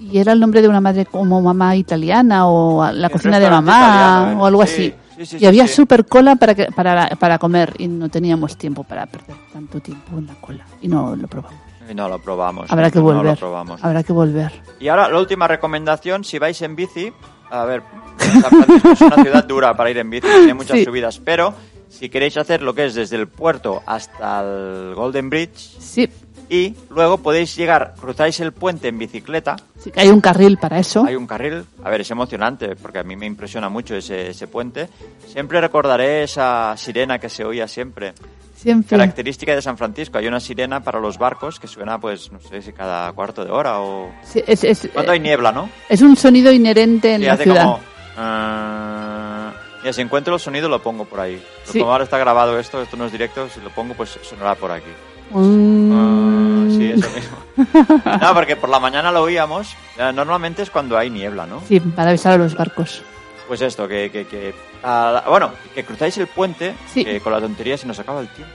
Y 0.00 0.18
era 0.18 0.32
el 0.32 0.40
nombre 0.40 0.62
de 0.62 0.68
una 0.68 0.80
madre 0.80 1.04
como 1.06 1.40
mamá 1.40 1.76
italiana 1.76 2.48
o 2.48 2.90
la 2.90 3.06
El 3.08 3.12
cocina 3.12 3.38
de 3.38 3.50
mamá 3.50 3.72
italiano, 3.76 4.32
¿eh? 4.32 4.34
o 4.42 4.46
algo 4.46 4.66
Sí, 4.66 4.72
así. 4.72 4.94
Sí, 5.26 5.38
sí, 5.38 5.38
y 5.40 5.46
había 5.46 5.66
súper 5.66 6.06
cola 6.06 6.36
para, 6.36 6.54
que, 6.54 6.66
para, 6.66 7.08
para 7.18 7.38
comer 7.38 7.74
y 7.78 7.88
no 7.88 8.08
teníamos 8.08 8.56
tiempo 8.56 8.84
para 8.84 9.06
perder 9.06 9.36
tanto 9.52 9.80
tiempo 9.80 10.18
en 10.18 10.26
la 10.26 10.34
cola. 10.34 10.66
Y 10.80 10.88
no 10.88 11.14
lo 11.16 11.26
probamos. 11.28 11.60
Y 11.90 11.94
no 11.94 12.08
lo 12.08 12.18
probamos. 12.20 12.70
Habrá 12.70 12.90
que 12.90 12.98
no 12.98 13.04
volver. 13.04 13.24
lo 13.24 13.36
probamos. 13.36 13.82
Habrá 13.84 14.02
que 14.02 14.12
volver. 14.12 14.52
Y 14.78 14.88
ahora 14.88 15.08
la 15.08 15.18
última 15.18 15.48
recomendación, 15.48 16.22
si 16.24 16.38
vais 16.38 16.60
en 16.62 16.76
bici, 16.76 17.12
a 17.50 17.64
ver, 17.64 17.82
San 18.18 18.42
Francisco 18.64 18.92
es 18.92 19.00
una 19.00 19.16
ciudad 19.22 19.44
dura 19.44 19.76
para 19.76 19.90
ir 19.90 19.98
en 19.98 20.08
bici, 20.10 20.26
tiene 20.28 20.54
muchas 20.54 20.78
Sí. 20.78 20.84
subidas, 20.84 21.18
pero 21.24 21.52
si 21.88 22.08
queréis 22.08 22.36
hacer 22.36 22.62
lo 22.62 22.74
que 22.74 22.86
es 22.86 22.94
desde 22.94 23.16
el 23.16 23.26
puerto 23.26 23.82
hasta 23.86 24.40
el 24.42 24.94
Golden 24.94 25.28
Bridge 25.30 25.56
Sí, 25.80 26.08
y 26.50 26.74
luego 26.90 27.18
podéis 27.18 27.54
llegar, 27.56 27.94
cruzáis 28.00 28.40
el 28.40 28.50
puente 28.52 28.88
en 28.88 28.98
bicicleta, 28.98 29.54
sí 29.78 29.90
que 29.92 30.00
hay 30.00 30.08
un 30.08 30.20
carril 30.20 30.58
para 30.58 30.80
eso. 30.80 31.04
hay 31.06 31.14
un 31.14 31.26
carril, 31.26 31.64
a 31.84 31.88
ver, 31.90 32.00
es 32.00 32.10
emocionante 32.10 32.74
porque 32.74 32.98
a 32.98 33.04
mí 33.04 33.14
me 33.16 33.24
impresiona 33.26 33.68
mucho 33.68 33.94
ese, 33.94 34.30
ese 34.30 34.48
puente. 34.48 34.88
Siempre 35.28 35.60
recordaré 35.60 36.24
esa 36.24 36.74
sirena 36.76 37.18
que 37.20 37.28
se 37.28 37.44
oía 37.44 37.68
siempre. 37.68 38.14
Siempre. 38.56 38.98
Característica 38.98 39.54
de 39.54 39.62
San 39.62 39.78
Francisco, 39.78 40.18
hay 40.18 40.26
una 40.26 40.40
sirena 40.40 40.80
para 40.82 41.00
los 41.00 41.16
barcos 41.16 41.58
que 41.60 41.66
suena, 41.68 41.98
pues, 41.98 42.30
no 42.30 42.40
sé 42.40 42.60
si 42.60 42.72
cada 42.74 43.10
cuarto 43.12 43.42
de 43.44 43.50
hora 43.50 43.80
o... 43.80 44.10
Sí, 44.22 44.42
es, 44.46 44.64
es, 44.64 44.90
Cuando 44.92 45.12
hay 45.12 45.20
niebla, 45.20 45.50
¿no? 45.52 45.70
es 45.88 46.02
un 46.02 46.14
sonido 46.16 46.52
inherente 46.52 47.14
en 47.14 47.20
Sí, 47.20 47.26
la 47.26 47.32
hace 47.34 47.44
ciudad. 47.44 47.62
como... 47.62 47.80
ah, 48.18 49.52
mira, 49.80 49.92
si 49.92 50.00
encuentro 50.02 50.34
el 50.34 50.40
sonido 50.40 50.68
lo 50.68 50.82
pongo 50.82 51.04
por 51.06 51.20
ahí. 51.20 51.42
Como 51.72 51.90
ahora 51.90 52.04
está 52.04 52.18
grabado 52.18 52.58
esto, 52.58 52.82
esto 52.82 52.96
no 52.96 53.06
es 53.06 53.12
directo, 53.12 53.48
si 53.48 53.60
lo 53.60 53.70
pongo 53.70 53.94
pues 53.94 54.18
sonará 54.22 54.54
por 54.56 54.70
aquí. 54.72 54.90
Mm. 55.30 55.92
Ah, 55.92 56.39
sí, 56.70 56.92
eso 56.92 57.08
mismo. 57.14 58.00
no, 58.20 58.34
porque 58.34 58.56
por 58.56 58.68
la 58.70 58.80
mañana 58.80 59.10
lo 59.12 59.22
oíamos. 59.22 59.74
Normalmente 60.14 60.62
es 60.62 60.70
cuando 60.70 60.96
hay 60.96 61.10
niebla, 61.10 61.46
¿no? 61.46 61.60
Sí, 61.68 61.80
para 61.80 62.10
avisar 62.10 62.34
a 62.34 62.38
los 62.38 62.54
barcos. 62.54 63.02
Pues 63.48 63.60
esto, 63.62 63.86
que... 63.88 64.10
que, 64.10 64.26
que 64.26 64.54
bueno, 65.28 65.50
que 65.74 65.84
cruzáis 65.84 66.16
el 66.18 66.26
puente, 66.28 66.74
Sí. 66.92 67.04
que 67.04 67.20
con 67.20 67.32
la 67.32 67.40
tontería 67.40 67.76
se 67.76 67.86
nos 67.86 67.98
acaba 67.98 68.20
el 68.20 68.28
tiempo. 68.28 68.54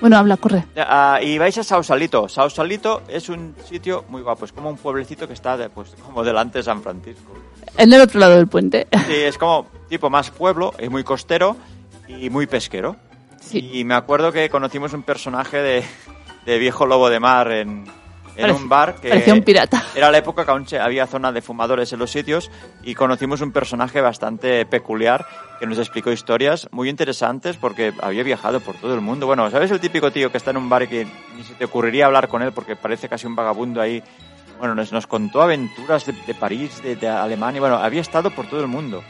Bueno, 0.00 0.18
habla, 0.18 0.36
corre. 0.36 0.64
Ah, 0.76 1.18
y 1.22 1.38
vais 1.38 1.56
a 1.58 1.64
Sausalito. 1.64 2.28
Sausalito 2.28 3.02
es 3.08 3.28
un 3.30 3.54
sitio 3.66 4.04
muy 4.08 4.20
guapo, 4.22 4.44
es 4.44 4.52
como 4.52 4.68
un 4.68 4.76
pueblecito 4.76 5.26
que 5.26 5.32
está 5.34 5.56
de- 5.56 5.70
pues, 5.70 5.94
como 6.04 6.22
delante 6.22 6.58
de 6.58 6.64
San 6.64 6.82
Francisco. 6.82 7.32
En 7.78 7.92
el 7.92 8.00
otro 8.02 8.20
lado 8.20 8.36
del 8.36 8.46
puente. 8.46 8.86
Sí, 9.06 9.14
es 9.14 9.38
como 9.38 9.66
tipo 9.88 10.10
más 10.10 10.30
pueblo, 10.30 10.74
es 10.78 10.90
muy 10.90 11.02
costero 11.02 11.56
y 12.08 12.28
muy 12.30 12.46
pesquero. 12.46 12.96
Sí. 13.40 13.70
Y 13.72 13.84
me 13.84 13.94
acuerdo 13.94 14.32
que 14.32 14.50
conocimos 14.50 14.92
un 14.92 15.02
personaje 15.02 15.58
de, 15.58 15.84
de 16.46 16.58
viejo 16.58 16.86
lobo 16.86 17.10
de 17.10 17.20
mar 17.20 17.50
en, 17.52 17.84
en 18.36 18.42
Parece- 18.42 18.52
un 18.62 18.68
bar 18.68 18.94
que 18.96 19.08
parecía 19.10 19.34
un 19.34 19.42
pirata. 19.42 19.82
era 19.94 20.10
la 20.10 20.18
época 20.18 20.44
que 20.44 20.50
aún 20.50 20.66
había 20.80 21.06
zona 21.06 21.32
de 21.32 21.42
fumadores 21.42 21.92
en 21.92 21.98
los 21.98 22.10
sitios 22.10 22.50
y 22.82 22.94
conocimos 22.94 23.40
un 23.40 23.50
personaje 23.52 24.00
bastante 24.00 24.64
peculiar 24.66 25.26
que 25.58 25.66
nos 25.66 25.78
explicó 25.78 26.12
historias 26.12 26.68
muy 26.70 26.88
interesantes 26.90 27.56
porque 27.56 27.92
había 28.02 28.22
viajado 28.22 28.60
por 28.60 28.76
todo 28.76 28.94
el 28.94 29.00
mundo. 29.00 29.26
Bueno, 29.26 29.50
¿sabes 29.50 29.70
el 29.70 29.80
típico 29.80 30.10
tío 30.12 30.30
que 30.30 30.36
está 30.38 30.50
en 30.52 30.58
un 30.58 30.68
bar 30.68 30.82
y 30.84 30.88
que 30.88 31.06
ni 31.36 31.42
se 31.44 31.54
te 31.54 31.64
ocurriría 31.64 32.06
hablar 32.06 32.28
con 32.28 32.42
él 32.42 32.52
porque 32.52 32.76
parece 32.76 33.08
casi 33.08 33.26
un 33.26 33.34
vagabundo 33.36 33.80
ahí? 33.80 34.02
Bueno, 34.58 34.74
nos, 34.74 34.90
nos 34.92 35.06
contó 35.06 35.42
aventuras 35.42 36.06
de, 36.06 36.12
de 36.12 36.34
París, 36.34 36.82
de, 36.82 36.96
de 36.96 37.08
Alemania, 37.08 37.60
bueno, 37.60 37.76
había 37.76 38.00
estado 38.00 38.30
por 38.30 38.46
todo 38.46 38.60
el 38.60 38.66
mundo. 38.68 39.02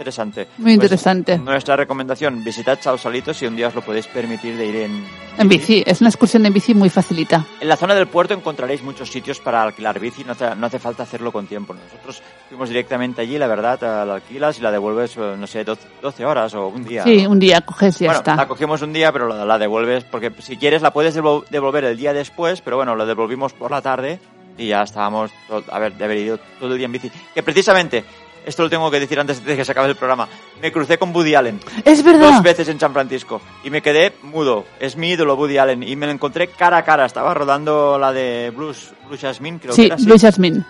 Muy 0.00 0.04
interesante. 0.04 0.48
Muy 0.58 0.72
interesante. 0.72 1.36
Nuestra 1.38 1.76
recomendación, 1.76 2.42
visitad 2.42 2.78
Sausalito 2.80 3.34
si 3.34 3.44
un 3.46 3.54
día 3.54 3.68
os 3.68 3.74
lo 3.74 3.82
podéis 3.82 4.06
permitir 4.06 4.56
de 4.56 4.66
ir 4.66 4.76
en, 4.76 5.04
En 5.36 5.46
bici, 5.48 5.82
es 5.86 6.00
una 6.00 6.08
excursión 6.08 6.46
en 6.46 6.54
bici 6.54 6.72
muy 6.72 6.88
facilita. 6.88 7.44
en 7.60 7.68
la 7.68 7.76
zona 7.76 7.94
del 7.94 8.06
puerto 8.06 8.32
encontraréis 8.32 8.82
muchos 8.82 9.10
sitios 9.10 9.40
para 9.40 9.62
alquilar 9.62 10.00
bici, 10.00 10.24
no 10.24 10.32
hace, 10.32 10.54
no 10.56 10.66
hace 10.66 10.78
falta 10.78 11.02
hacerlo 11.02 11.30
con 11.32 11.46
tiempo. 11.46 11.74
Nosotros 11.74 12.22
fuimos 12.48 12.70
directamente 12.70 13.20
allí, 13.20 13.36
la 13.36 13.46
verdad, 13.46 13.78
la 14.06 14.14
alquilas 14.14 14.58
y 14.58 14.62
la 14.62 14.70
devuelves, 14.70 15.16
eh, 15.18 15.34
no 15.38 15.46
sé, 15.46 15.64
12, 15.64 15.86
12 16.00 16.24
horas 16.24 16.54
o 16.54 16.68
un 16.68 16.82
día. 16.82 17.04
Sí, 17.04 17.24
¿no? 17.24 17.30
un 17.30 17.38
día 17.38 17.60
coges 17.60 18.00
y 18.00 18.04
ya 18.04 18.06
bueno, 18.10 18.20
está. 18.20 18.36
la 18.36 18.48
cogimos 18.48 18.80
un 18.80 18.94
día, 18.94 19.12
pero 19.12 19.28
la, 19.28 19.44
la 19.44 19.58
devuelves, 19.58 20.04
porque 20.04 20.32
si 20.40 20.56
quieres 20.56 20.80
la 20.80 20.92
puedes 20.94 21.14
devol- 21.14 21.44
devolver 21.50 21.84
el 21.84 21.98
día 21.98 22.14
después, 22.14 22.62
pero 22.62 22.76
bueno, 22.76 22.96
la 22.96 23.04
devolvimos 23.04 23.52
por 23.52 23.70
la 23.70 23.82
tarde 23.82 24.18
y 24.56 24.68
ya 24.68 24.82
estábamos, 24.82 25.30
a 25.70 25.78
ver, 25.78 25.92
de 25.94 26.04
haber 26.04 26.16
ido 26.18 26.38
todo 26.58 26.72
el 26.72 26.78
día 26.78 26.86
en 26.86 26.92
bici. 26.92 27.10
Que 27.34 27.42
precisamente, 27.42 28.04
esto 28.46 28.62
lo 28.62 28.70
tengo 28.70 28.90
que 28.90 28.98
decir 29.00 29.18
antes 29.20 29.44
de 29.44 29.56
que 29.56 29.64
se 29.64 29.72
acabe 29.72 29.88
el 29.88 29.96
programa, 29.96 30.28
me 30.60 30.72
crucé 30.72 30.98
con 30.98 31.14
Woody 31.14 31.34
Allen 31.34 31.60
Es 31.84 32.02
verdad. 32.02 32.32
dos 32.32 32.42
veces 32.42 32.68
en 32.68 32.80
San 32.80 32.92
Francisco 32.92 33.40
y 33.64 33.70
me 33.70 33.82
quedé 33.82 34.12
mudo. 34.22 34.64
Es 34.80 34.96
mi 34.96 35.10
ídolo 35.10 35.34
Woody 35.34 35.58
Allen 35.58 35.82
y 35.82 35.96
me 35.96 36.06
lo 36.06 36.12
encontré 36.12 36.48
cara 36.48 36.78
a 36.78 36.84
cara. 36.84 37.06
Estaba 37.06 37.34
rodando 37.34 37.98
la 37.98 38.12
de 38.12 38.52
Blues, 38.54 38.92
Blues 39.08 39.20
Jasmine, 39.20 39.58
creo 39.58 39.70
que 39.70 39.76
Sí, 39.76 39.86
era 39.86 39.94
así. 39.96 40.04
Blue 40.06 40.18
Jasmine. 40.18 40.64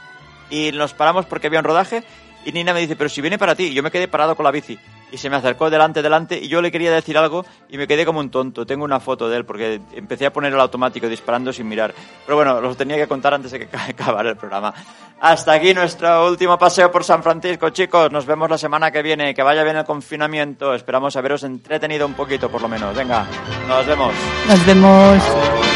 Y 0.51 0.73
nos 0.73 0.95
paramos 0.95 1.27
porque 1.27 1.47
había 1.47 1.61
un 1.61 1.65
rodaje 1.65 2.03
y 2.45 2.53
Nina 2.53 2.73
me 2.75 2.81
dice, 2.81 2.97
pero 2.97 3.09
si 3.11 3.21
viene 3.21 3.39
para 3.39 3.55
ti. 3.55 3.65
Y 3.65 3.75
yo 3.75 3.83
me 3.83 3.91
quedé 3.91 4.09
parado 4.09 4.35
con 4.35 4.45
la 4.45 4.51
bici 4.51 4.79
y 5.13 5.19
se 5.19 5.31
me 5.31 5.37
acercó 5.37 5.71
delante, 5.71 6.03
delante 6.03 6.39
y 6.39 6.49
yo 6.49 6.63
le 6.63 6.71
quería 6.71 6.93
decir 6.93 7.17
algo 7.19 7.45
y 7.69 7.79
me 7.79 7.87
quedé 7.87 8.05
como 8.05 8.21
un 8.21 8.31
tonto. 8.31 8.67
Tengo 8.67 8.85
una 8.85 9.01
foto 9.01 9.29
de 9.29 9.39
él 9.39 9.45
porque 9.45 9.81
empecé 9.95 10.27
a 10.27 10.33
poner 10.33 10.53
el 10.53 10.61
automático 10.61 11.09
disparando 11.09 11.53
sin 11.53 11.69
mirar. 11.69 11.95
Pero 12.25 12.37
bueno, 12.37 12.61
los 12.61 12.77
tenía 12.77 12.97
que 12.97 13.07
contar 13.07 13.35
antes 13.35 13.51
de 13.53 13.67
que 13.67 13.77
acabara 13.77 14.31
el 14.31 14.37
programa. 14.37 14.73
Hasta 15.21 15.53
aquí 15.53 15.75
nuestro 15.75 16.27
último 16.27 16.59
paseo 16.59 16.91
por 16.91 17.05
San 17.05 17.23
Francisco, 17.23 17.71
chicos. 17.71 18.11
Nos 18.11 18.25
vemos 18.25 18.49
la 18.49 18.57
semana 18.57 18.91
que 18.91 19.03
viene. 19.03 19.35
Que 19.35 19.43
vaya 19.43 19.63
bien 19.63 19.77
el 19.77 19.85
confinamiento. 19.85 20.75
Esperamos 20.75 21.15
haberos 21.17 21.43
entretenido 21.45 22.07
un 22.07 22.15
poquito, 22.15 22.49
por 22.51 22.63
lo 22.63 22.69
menos. 22.69 22.97
Venga, 22.97 23.27
nos 23.69 23.87
vemos. 23.87 24.15
Nos 24.49 24.67
vemos. 24.67 25.23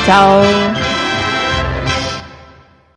Chao. 0.06 0.42
Chao. 0.42 1.03